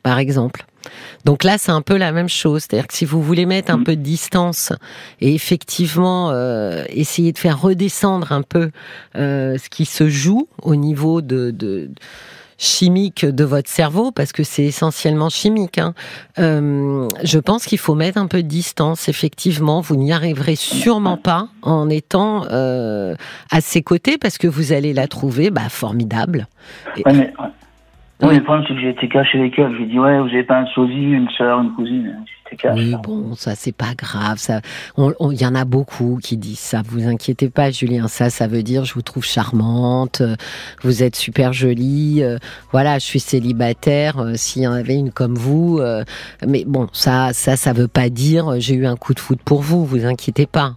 par 0.04 0.18
exemple. 0.18 0.64
Donc 1.24 1.44
là, 1.44 1.58
c'est 1.58 1.72
un 1.72 1.82
peu 1.82 1.96
la 1.96 2.12
même 2.12 2.28
chose. 2.28 2.62
C'est-à-dire 2.62 2.86
que 2.86 2.94
si 2.94 3.04
vous 3.04 3.22
voulez 3.22 3.46
mettre 3.46 3.72
un 3.72 3.78
mm. 3.78 3.84
peu 3.84 3.96
de 3.96 4.02
distance 4.02 4.72
et 5.20 5.34
effectivement 5.34 6.30
euh, 6.30 6.84
essayer 6.88 7.32
de 7.32 7.38
faire 7.38 7.60
redescendre 7.60 8.32
un 8.32 8.42
peu 8.42 8.70
euh, 9.16 9.56
ce 9.58 9.68
qui 9.68 9.84
se 9.84 10.08
joue 10.08 10.48
au 10.62 10.76
niveau 10.76 11.20
de, 11.20 11.90
chimique 12.58 13.26
de 13.26 13.44
votre 13.44 13.68
cerveau, 13.68 14.12
parce 14.12 14.32
que 14.32 14.42
c'est 14.42 14.64
essentiellement 14.64 15.28
chimique. 15.28 15.78
Hein, 15.78 15.94
euh, 16.38 17.08
je 17.22 17.38
pense 17.38 17.64
qu'il 17.66 17.78
faut 17.78 17.94
mettre 17.94 18.18
un 18.18 18.26
peu 18.26 18.42
de 18.42 18.48
distance. 18.48 19.08
Effectivement, 19.08 19.80
vous 19.80 19.96
n'y 19.96 20.12
arriverez 20.12 20.56
sûrement 20.56 21.16
pas 21.16 21.48
en 21.62 21.88
étant 21.88 22.44
à 22.44 23.60
ses 23.60 23.82
côtés, 23.82 24.18
parce 24.18 24.38
que 24.38 24.46
vous 24.46 24.72
allez 24.72 24.92
la 24.92 25.08
trouver 25.08 25.50
bah, 25.50 25.68
formidable. 25.68 26.46
Oui. 28.24 28.36
le 28.36 28.42
problème, 28.42 28.64
c'est 28.68 28.74
que 28.74 28.80
j'ai 28.80 28.90
été 28.90 29.08
caché 29.08 29.38
avec 29.38 29.58
elle. 29.58 29.72
Je 29.72 29.76
lui 29.76 29.84
ai 29.84 29.86
dit, 29.86 29.98
ouais, 29.98 30.18
vous 30.18 30.26
n'avez 30.26 30.44
pas 30.44 30.58
un 30.58 30.66
sosie, 30.66 31.12
une 31.12 31.28
sœur, 31.30 31.60
une 31.60 31.72
cousine. 31.72 32.14
Oui, 32.74 32.94
bon, 33.02 33.34
ça, 33.34 33.54
c'est 33.54 33.74
pas 33.74 33.94
grave. 33.96 34.38
Ça, 34.38 34.60
il 34.96 35.40
y 35.40 35.46
en 35.46 35.54
a 35.54 35.64
beaucoup 35.64 36.18
qui 36.22 36.36
disent 36.36 36.58
ça. 36.58 36.82
Vous 36.84 37.06
inquiétez 37.06 37.48
pas, 37.50 37.70
Julien. 37.70 38.08
Ça, 38.08 38.30
ça 38.30 38.46
veut 38.46 38.62
dire, 38.62 38.84
je 38.84 38.94
vous 38.94 39.02
trouve 39.02 39.24
charmante, 39.24 40.22
vous 40.82 41.02
êtes 41.02 41.16
super 41.16 41.52
jolie. 41.52 42.22
Euh, 42.22 42.38
voilà, 42.70 42.98
je 42.98 43.04
suis 43.04 43.20
célibataire. 43.20 44.18
Euh, 44.18 44.34
s'il 44.34 44.62
y 44.62 44.66
en 44.66 44.72
avait 44.72 44.94
une 44.94 45.10
comme 45.10 45.34
vous, 45.34 45.78
euh, 45.78 46.04
mais 46.46 46.64
bon, 46.66 46.88
ça, 46.92 47.32
ça, 47.32 47.56
ça 47.56 47.72
veut 47.72 47.88
pas 47.88 48.08
dire, 48.08 48.60
j'ai 48.60 48.74
eu 48.74 48.86
un 48.86 48.96
coup 48.96 49.14
de 49.14 49.20
foot 49.20 49.38
pour 49.44 49.62
vous. 49.62 49.84
Vous 49.84 50.06
inquiétez 50.06 50.46
pas. 50.46 50.74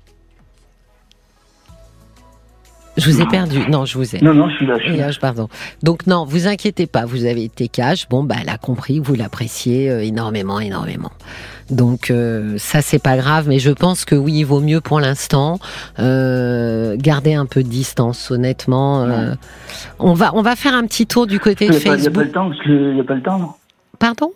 Je 3.07 3.13
vous 3.13 3.21
ai 3.21 3.25
perdu. 3.27 3.59
Non, 3.69 3.85
je 3.85 3.97
vous 3.97 4.15
ai. 4.15 4.21
Non, 4.21 4.33
non, 4.33 4.49
je 4.49 4.55
suis 4.55 4.65
là. 4.65 4.77
Je 4.79 4.83
suis 4.83 4.97
là. 4.97 5.09
Pardon. 5.19 5.47
Donc 5.83 6.07
non, 6.07 6.25
vous 6.25 6.47
inquiétez 6.47 6.87
pas. 6.87 7.05
Vous 7.05 7.25
avez 7.25 7.43
été 7.43 7.67
cash. 7.67 8.07
Bon, 8.09 8.23
bah, 8.23 8.35
elle 8.41 8.49
a 8.49 8.57
compris. 8.57 8.99
Vous 8.99 9.15
l'appréciez 9.15 9.89
euh, 9.89 10.03
énormément, 10.03 10.59
énormément. 10.59 11.11
Donc 11.69 12.11
euh, 12.11 12.57
ça, 12.57 12.81
c'est 12.81 13.01
pas 13.01 13.17
grave. 13.17 13.47
Mais 13.47 13.59
je 13.59 13.71
pense 13.71 14.05
que 14.05 14.15
oui, 14.15 14.33
il 14.39 14.43
vaut 14.43 14.61
mieux 14.61 14.81
pour 14.81 14.99
l'instant 14.99 15.59
euh, 15.99 16.95
garder 16.97 17.33
un 17.33 17.45
peu 17.45 17.63
de 17.63 17.69
distance. 17.69 18.31
Honnêtement, 18.31 19.03
euh, 19.03 19.33
on 19.99 20.13
va 20.13 20.31
on 20.35 20.41
va 20.41 20.55
faire 20.55 20.73
un 20.73 20.85
petit 20.85 21.07
tour 21.07 21.27
du 21.27 21.39
côté 21.39 21.67
de 21.67 21.73
Facebook. 21.73 21.97
Il 21.97 22.01
n'y 22.01 22.07
a 22.07 22.11
pas 22.11 22.23
le 22.23 22.31
temps. 22.31 22.51
Il 22.65 22.93
n'y 22.93 23.01
a 23.01 23.03
pas 23.03 23.15
le 23.15 23.21
temps. 23.21 23.39
Non? 23.39 23.51
Pardon? 23.99 24.31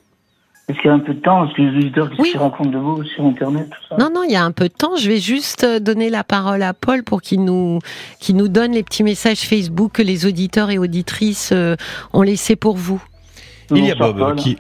Est-ce 0.67 0.78
qu'il 0.80 0.88
y 0.88 0.89
a 0.89 0.93
un 0.93 1.00
peu 1.00 1.13
de 1.13 1.19
temps 1.19 1.45
Est-ce 1.45 1.56
que 1.56 1.62
les 1.62 1.78
auditeurs 1.78 2.10
qui 2.12 2.32
se 2.32 2.38
rencontrent 2.38 2.71
de 2.71 2.78
vous 2.78 3.04
sur 3.04 3.26
Internet 3.26 3.69
tout 3.69 3.88
ça 3.89 3.97
Non, 3.97 4.10
non, 4.13 4.24
il 4.24 4.32
y 4.32 4.36
a 4.36 4.43
un 4.43 4.52
peu 4.52 4.69
de 4.69 4.74
temps. 4.74 4.95
Je 4.95 5.10
vais 5.10 5.17
juste 5.17 5.63
euh, 5.63 5.80
donner 5.80 6.10
la 6.10 6.24
parole 6.24 6.62
à 6.63 6.74
Paul 6.74 7.04
pour 7.04 7.21
qu'il 7.21 7.43
nous, 7.43 7.80
qu'il 8.19 8.38
nous 8.38 8.47
donne 8.47 8.71
les 8.71 8.84
petits 8.84 9.04
messages 9.04 9.41
Facebook 9.41 9.91
que 9.93 10.02
les 10.02 10.26
auditeurs 10.26 10.69
et 10.69 10.78
auditrices 10.78 11.52
euh, 11.52 11.76
ont 12.13 12.21
laissés 12.21 12.56
pour 12.56 12.78
vous. 12.78 13.04
Il 13.71 13.86
y 13.86 13.91
a 13.91 13.95
Bob 13.95 14.36
qui, 14.36 14.58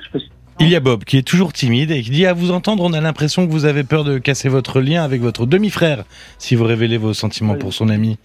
il 0.61 0.69
y 0.69 0.75
a 0.75 0.79
Bob 0.79 1.03
qui 1.03 1.17
est 1.17 1.23
toujours 1.23 1.53
timide 1.53 1.91
et 1.91 2.01
qui 2.01 2.11
dit 2.11 2.25
à 2.25 2.33
vous 2.33 2.51
entendre, 2.51 2.83
on 2.83 2.93
a 2.93 3.01
l'impression 3.01 3.47
que 3.47 3.51
vous 3.51 3.65
avez 3.65 3.83
peur 3.83 4.03
de 4.03 4.19
casser 4.19 4.47
votre 4.47 4.79
lien 4.79 5.03
avec 5.03 5.21
votre 5.21 5.45
demi-frère 5.45 6.03
si 6.37 6.55
vous 6.55 6.65
révélez 6.65 6.97
vos 6.97 7.13
sentiments 7.13 7.55
pour 7.55 7.73
son 7.73 7.89
ami. 7.89 8.17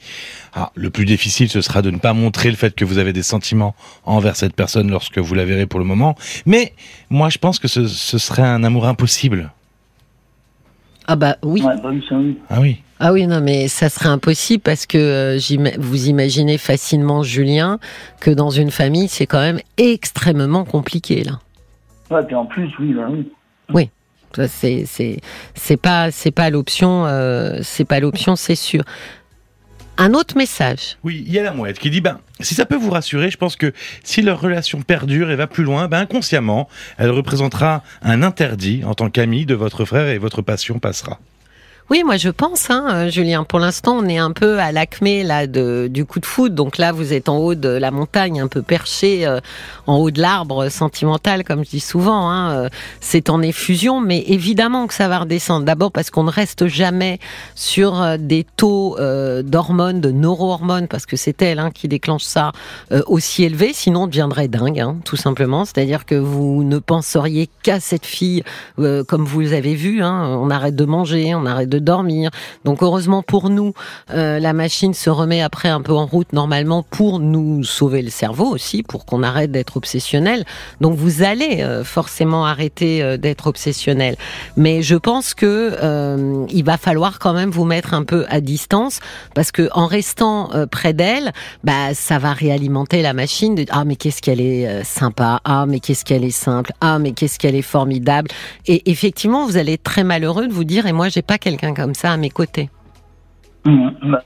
Ah, 0.55 0.71
le 0.75 0.91
plus 0.91 1.07
difficile, 1.07 1.49
ce 1.49 1.61
sera 1.61 1.83
de 1.83 1.91
ne 1.91 1.99
pas 1.99 2.13
montrer 2.13 2.51
le 2.51 2.57
fait 2.57 2.75
que 2.75 2.85
vous 2.85 2.99
avez 2.99 3.13
des 3.13 3.23
sentiments 3.23 3.75
envers 4.05 4.37
cette 4.37 4.55
personne 4.55 4.91
lorsque 4.91 5.19
vous 5.19 5.35
la 5.35 5.45
verrez 5.45 5.67
pour 5.67 5.81
le 5.81 5.87
moment. 5.87 6.15
Mais 6.45 6.75
moi, 7.09 7.31
je 7.31 7.39
pense 7.39 7.59
que 7.59 7.69
ce, 7.69 7.87
serait 7.87 8.43
un 8.43 8.65
amour 8.65 8.87
impossible. 8.87 9.53
Ah 11.07 11.17
bah 11.17 11.37
oui. 11.43 11.63
oui, 11.63 12.37
Ah 12.51 12.61
oui. 12.61 12.83
Ah 12.99 13.13
oui, 13.13 13.27
non, 13.27 13.41
mais 13.41 13.69
ça 13.69 13.89
serait 13.89 14.09
impossible 14.09 14.63
parce 14.63 14.87
que 14.87 14.99
euh, 14.99 15.75
vous 15.79 16.09
imaginez 16.09 16.59
facilement, 16.59 17.23
Julien, 17.23 17.79
que 18.21 18.31
dans 18.31 18.51
une 18.51 18.71
famille, 18.71 19.09
c'est 19.09 19.27
quand 19.27 19.41
même 19.41 19.61
extrêmement 19.77 20.65
compliqué, 20.65 21.23
là. 21.23 21.39
Ouais, 22.11 22.23
puis 22.25 22.35
en 22.35 22.47
plus, 22.47 22.71
oui, 22.79 22.95
bah 22.95 23.07
oui. 23.11 23.31
Oui. 23.73 23.91
C'est 24.49 24.85
c'est 24.87 25.21
c'est 25.55 25.77
pas 25.79 26.11
c'est 26.11 26.31
pas 26.31 26.51
l'option 26.51 27.07
euh, 27.07 27.61
c'est 27.63 27.87
pas 27.87 28.01
l'option 28.01 28.37
c'est 28.37 28.55
sûr. 28.55 28.83
Un 29.99 30.13
autre 30.13 30.37
message. 30.37 30.99
Oui, 31.05 31.25
il 31.27 31.33
y 31.33 31.39
a 31.39 31.43
la 31.43 31.53
mouette 31.53 31.79
qui 31.79 31.89
dit 31.89 32.03
ben 32.03 32.21
si 32.41 32.55
ça 32.55 32.67
peut 32.67 32.77
vous 32.77 32.91
rassurer, 32.91 33.31
je 33.31 33.39
pense 33.39 33.57
que 33.57 33.73
si 34.05 34.21
leur 34.21 34.41
relation 34.41 34.83
perdure 34.83 35.31
et 35.31 35.37
va 35.37 35.47
plus 35.47 35.65
loin, 35.65 35.89
ben 35.89 36.01
inconsciemment, 36.01 36.69
elle 36.99 37.11
représentera 37.11 37.83
un 38.03 38.23
interdit 38.23 38.85
en 38.85 38.93
tant 38.93 39.09
qu'amie 39.09 39.47
de 39.47 39.55
votre 39.55 39.87
frère 39.87 40.09
et 40.09 40.19
votre 40.19 40.43
passion 40.43 40.79
passera. 40.79 41.19
Oui, 41.89 42.03
moi 42.05 42.17
je 42.17 42.31
pense, 42.31 42.69
hein, 42.69 42.85
euh, 42.91 43.11
Julien. 43.11 43.45
Pour 43.45 43.61
l'instant, 43.61 43.97
on 44.01 44.09
est 44.09 44.19
un 44.19 44.33
peu 44.33 44.59
à 44.59 44.73
l'acmé 44.73 45.23
là 45.23 45.47
de, 45.47 45.87
du 45.89 46.05
coup 46.05 46.19
de 46.19 46.27
foudre. 46.27 46.57
Donc 46.57 46.79
là, 46.79 46.91
vous 46.91 47.13
êtes 47.13 47.29
en 47.29 47.39
haut 47.39 47.55
de 47.55 47.69
la 47.69 47.93
montagne, 47.93 48.41
un 48.41 48.49
peu 48.49 48.61
perché, 48.61 49.25
euh, 49.25 49.39
en 49.87 49.99
haut 49.99 50.11
de 50.11 50.21
l'arbre 50.21 50.69
sentimental, 50.69 51.45
comme 51.45 51.65
je 51.65 51.71
dis 51.71 51.81
souvent. 51.81 52.29
Hein, 52.29 52.51
euh, 52.51 52.69
c'est 53.01 53.31
en 53.31 53.41
effusion, 53.41 54.01
mais 54.01 54.25
évidemment 54.27 54.89
que 54.89 54.95
ça 54.95 55.07
va 55.07 55.21
redescendre. 55.21 55.65
D'abord 55.65 55.93
parce 55.93 56.11
qu'on 56.11 56.25
ne 56.25 56.31
reste 56.31 56.67
jamais 56.67 57.21
sur 57.55 58.19
des 58.19 58.45
taux 58.57 58.97
d'hormones, 58.99 60.01
de 60.01 60.11
neurohormones, 60.11 60.89
parce 60.89 61.07
que 61.07 61.17
c'est 61.17 61.41
elle 61.41 61.61
hein, 61.61 61.71
qui 61.73 61.87
déclenche 61.87 62.25
ça 62.25 62.51
aussi 63.07 63.45
élevé. 63.45 63.73
Sinon, 63.73 64.05
on 64.05 64.07
deviendrait 64.09 64.49
dingue, 64.49 64.81
hein, 64.81 64.97
tout 65.05 65.17
simplement. 65.17 65.65
C'est-à-dire 65.65 66.05
que 66.05 66.17
vous 66.17 66.65
ne 66.65 66.79
penseriez 66.79 67.49
qu'à 67.63 67.79
cette 67.79 68.07
fille, 68.07 68.43
comme 68.77 69.25
vous 69.25 69.53
avez 69.53 69.77
vu. 69.77 70.03
Hein, 70.03 70.37
on 70.41 70.51
arrête 70.51 70.75
de 70.75 70.85
manger, 70.85 71.35
on 71.35 71.47
arrête 71.47 71.69
de 71.69 71.76
dormir. 71.79 72.31
Donc 72.65 72.83
heureusement 72.83 73.23
pour 73.23 73.51
nous, 73.51 73.73
euh, 74.11 74.39
la 74.39 74.53
machine 74.53 74.95
se 74.95 75.11
remet 75.11 75.43
après 75.43 75.69
un 75.69 75.81
peu 75.81 75.93
en 75.93 76.07
route 76.07 76.33
normalement 76.33 76.83
pour 76.83 77.21
nous 77.21 77.65
sauver 77.65 78.03
le 78.03 78.11
cerveau 78.11 78.47
aussi, 78.47 78.83
pour 78.83 79.05
qu'on 79.07 79.23
arrête 79.23 79.51
d'être 79.51 79.77
obsessionnel. 79.77 80.45
Donc 80.81 80.97
vous 80.97 81.23
allez 81.23 81.63
euh, 81.63 81.85
forcément 81.85 82.47
arrêter 82.47 83.03
euh, 83.03 83.17
d'être 83.17 83.47
obsessionnel. 83.47 84.17
Mais 84.57 84.83
je 84.83 84.97
pense 84.97 85.35
que 85.35 86.47
il 86.51 86.65
va 86.65 86.77
falloir 86.77 87.19
quand 87.19 87.33
même 87.33 87.51
vous 87.51 87.65
mettre 87.65 87.95
un 87.95 88.05
peu 88.05 88.25
à 88.29 88.41
distance 88.41 89.01
parce 89.35 89.53
que 89.53 89.69
en 89.73 89.87
restant 89.87 90.51
près 90.71 90.93
d'elle, 90.93 91.33
bah 91.65 91.95
ça 91.95 92.19
va 92.19 92.33
réalimenter 92.33 93.03
la 93.03 93.13
machine. 93.13 93.55
De, 93.55 93.65
ah 93.71 93.85
mais 93.85 93.97
qu'est-ce 93.97 94.23
qu'elle 94.23 94.41
est 94.41 94.85
sympa. 94.85 95.41
Ah 95.45 95.67
mais 95.67 95.81
qu'est-ce 95.81 96.05
qu'elle 96.05 96.25
est 96.25 96.31
simple. 96.31 96.73
Ah 96.81 96.99
mais 96.99 97.13
qu'est-ce 97.13 97.39
qu'elle 97.39 97.55
est 97.55 97.63
formidable. 97.63 98.31
Et 98.67 98.91
effectivement, 98.91 99.47
vous 99.47 99.57
allez 99.57 99.75
être 99.75 99.83
très 99.83 100.05
malheureux 100.05 100.47
de 100.47 100.53
vous 100.53 100.65
dire 100.65 100.87
et 100.87 100.93
moi 100.93 101.09
j'ai 101.09 101.23
pas 101.23 101.39
quelqu'un 101.39 101.66
comme 101.75 101.95
ça 101.95 102.13
à 102.13 102.17
mes 102.17 102.31
côtés. 102.31 102.71
Mmh. 103.65 104.17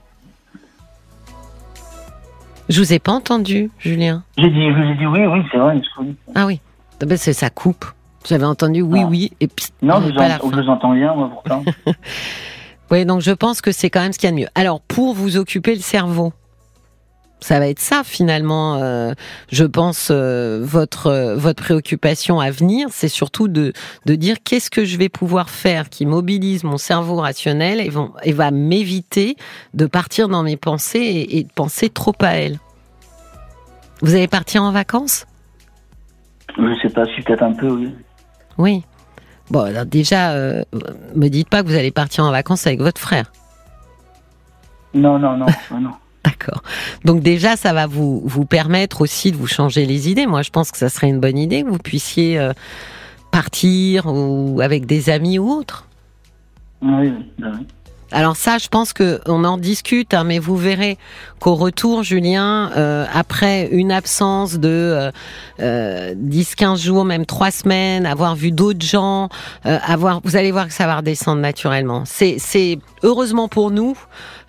Je 2.69 2.81
vous 2.81 2.93
ai 2.93 2.99
pas 2.99 3.13
entendu, 3.13 3.71
Julien. 3.79 4.23
J'ai 4.39 4.49
dit, 4.49 4.71
je 4.71 4.93
ai 4.93 4.97
dit 4.97 5.07
oui, 5.07 5.27
oui, 5.27 5.41
c'est 5.51 5.59
vrai. 5.59 5.81
Ah 6.35 6.47
oui, 6.47 6.61
ah 7.03 7.07
ben, 7.07 7.19
c'est 7.19 7.33
ça 7.33 7.51
coupe. 7.51 7.85
J'avais 8.29 8.45
entendu 8.45 8.83
oui, 8.83 9.01
ah. 9.03 9.09
oui, 9.09 9.33
et 9.41 9.49
puis. 9.49 9.67
Non, 9.83 10.01
je, 10.01 10.13
vous 10.43 10.69
entends 10.69 10.95
bien, 10.95 11.15
moi, 11.15 11.31
pourtant. 11.33 11.65
oui, 12.91 13.05
donc 13.05 13.23
je 13.23 13.33
pense 13.33 13.61
que 13.61 13.73
c'est 13.73 13.91
quand 13.91 14.01
même 14.01 14.13
ce 14.13 14.19
qu'il 14.19 14.29
y 14.29 14.33
a 14.33 14.37
de 14.37 14.41
mieux. 14.41 14.49
Alors, 14.55 14.81
pour 14.83 15.15
vous 15.15 15.37
occuper 15.37 15.75
le 15.75 15.81
cerveau, 15.81 16.33
ça 17.41 17.59
va 17.59 17.69
être 17.69 17.81
ça 17.81 18.03
finalement. 18.05 18.77
Euh, 18.77 19.13
je 19.51 19.65
pense 19.65 20.09
euh, 20.11 20.61
votre 20.63 21.09
euh, 21.09 21.37
votre 21.37 21.63
préoccupation 21.63 22.41
à 22.41 22.51
venir, 22.51 22.89
c'est 22.91 23.09
surtout 23.09 23.49
de 23.49 23.73
de 24.07 24.15
dire 24.15 24.37
qu'est-ce 24.45 24.71
que 24.71 24.85
je 24.85 24.97
vais 24.97 25.09
pouvoir 25.09 25.51
faire 25.51 25.89
qui 25.89 26.07
mobilise 26.07 26.65
mon 26.65 26.77
cerveau 26.77 27.17
rationnel 27.17 27.81
et, 27.81 27.89
vont, 27.89 28.13
et 28.23 28.33
va 28.33 28.51
m'éviter 28.51 29.37
de 29.75 29.87
partir 29.87 30.29
dans 30.29 30.43
mes 30.43 30.57
pensées 30.57 31.27
et, 31.31 31.45
de 31.45 31.53
penser 31.53 31.89
trop 31.89 32.15
à 32.21 32.37
elle. 32.37 32.59
Vous 34.03 34.15
allez 34.15 34.29
partir 34.29 34.63
en 34.63 34.73
vacances? 34.73 35.27
Je 36.57 36.79
sais 36.83 36.93
pas, 36.93 37.05
si 37.15 37.23
peut-être 37.23 37.43
un 37.43 37.53
peu, 37.53 37.71
oui. 37.71 37.95
Oui. 38.59 38.83
Bon, 39.51 39.61
alors 39.61 39.85
déjà, 39.85 40.35
me 40.35 41.29
dites 41.29 41.49
pas 41.49 41.63
que 41.63 41.69
vous 41.69 41.75
allez 41.75 41.91
partir 41.91 42.25
en 42.25 42.31
vacances 42.31 42.67
avec 42.67 42.81
votre 42.81 43.01
frère. 43.01 43.33
Non, 44.95 45.19
non, 45.19 45.37
non, 45.37 45.47
non. 45.81 45.93
D'accord. 46.25 46.63
Donc 47.05 47.23
déjà, 47.23 47.57
ça 47.57 47.73
va 47.73 47.87
vous, 47.87 48.23
vous 48.25 48.45
permettre 48.45 49.01
aussi 49.01 49.33
de 49.33 49.37
vous 49.37 49.47
changer 49.47 49.87
les 49.87 50.11
idées. 50.11 50.27
Moi, 50.27 50.43
je 50.43 50.51
pense 50.51 50.71
que 50.71 50.79
ça 50.79 50.89
serait 50.89 51.09
une 51.09 51.21
bonne 51.21 51.39
idée 51.39 51.63
que 51.63 51.69
vous 51.69 51.79
puissiez 51.79 52.39
euh, 52.39 52.53
partir 53.31 54.07
ou 54.07 54.61
avec 54.61 54.87
des 54.87 55.09
amis 55.09 55.39
ou 55.39 55.51
autre. 55.51 55.87
Oui, 56.83 57.13
ben 57.39 57.53
oui. 57.59 57.67
Alors 58.13 58.37
ça, 58.37 58.59
je 58.59 58.69
pense 58.69 58.93
que 58.93 59.21
on 59.27 59.45
en 59.45 59.57
discute, 59.57 60.15
hein, 60.15 60.25
mais 60.25 60.39
vous 60.39 60.57
verrez 60.57 60.99
qu'au 61.39 61.55
retour, 61.55 62.03
Julien, 62.03 62.71
euh, 62.77 63.07
après 63.13 63.69
une 63.71 63.93
absence 63.93 64.59
de 64.59 65.11
euh, 65.61 66.15
10-15 66.15 66.73
euh, 66.73 66.77
jours, 66.77 67.05
même 67.05 67.25
trois 67.25 67.51
semaines, 67.51 68.07
avoir 68.07 68.35
vu 68.35 68.51
d'autres 68.51 68.85
gens, 68.85 69.29
euh, 69.67 69.79
avoir, 69.87 70.21
vous 70.25 70.37
allez 70.37 70.51
voir 70.51 70.67
que 70.67 70.73
ça 70.73 70.87
va 70.87 70.97
redescendre 70.97 71.41
naturellement. 71.41 72.03
C'est, 72.05 72.37
c'est 72.39 72.79
heureusement 73.03 73.49
pour 73.49 73.71
nous, 73.71 73.97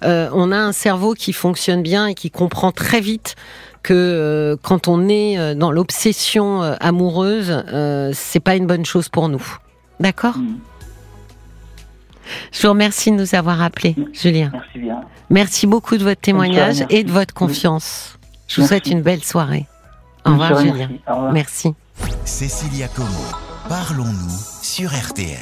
on 0.04 0.52
a 0.52 0.58
un 0.58 0.72
cerveau 0.72 1.14
qui 1.14 1.32
fonctionne 1.32 1.84
bien 1.84 2.08
et 2.08 2.16
qui 2.16 2.32
comprend 2.32 2.72
très 2.72 3.02
vite 3.02 3.36
que 3.84 4.58
quand 4.64 4.88
on 4.88 5.08
est 5.08 5.56
dans 5.56 5.72
l'obsession 5.72 6.62
amoureuse, 6.80 7.64
c'est 8.14 8.40
pas 8.40 8.56
une 8.56 8.66
bonne 8.66 8.86
chose 8.86 9.10
pour 9.10 9.30
nous. 9.30 9.44
D'accord? 10.00 10.38
Mm. 10.38 10.71
Je 12.52 12.62
vous 12.64 12.70
remercie 12.70 13.12
de 13.12 13.16
nous 13.16 13.36
avoir 13.36 13.62
appelés, 13.62 13.96
Julien. 14.14 14.50
Merci 14.54 14.80
bien. 14.80 15.02
Merci 15.30 15.68
beaucoup 15.68 15.98
de 15.98 16.04
votre 16.04 16.22
témoignage 16.22 16.84
et 16.90 17.04
de 17.04 17.12
votre 17.12 17.34
confiance. 17.34 18.18
Je 18.48 18.62
vous 18.62 18.68
souhaite 18.68 18.88
une 18.88 19.02
belle 19.02 19.24
soirée. 19.24 19.66
Au 20.26 20.32
revoir, 20.32 20.60
Julien. 20.60 20.90
Merci. 21.32 21.74
Cécilia 22.26 22.88
Como, 22.90 23.08
parlons-nous 23.70 24.40
sur 24.62 24.90
RTL. 24.92 25.40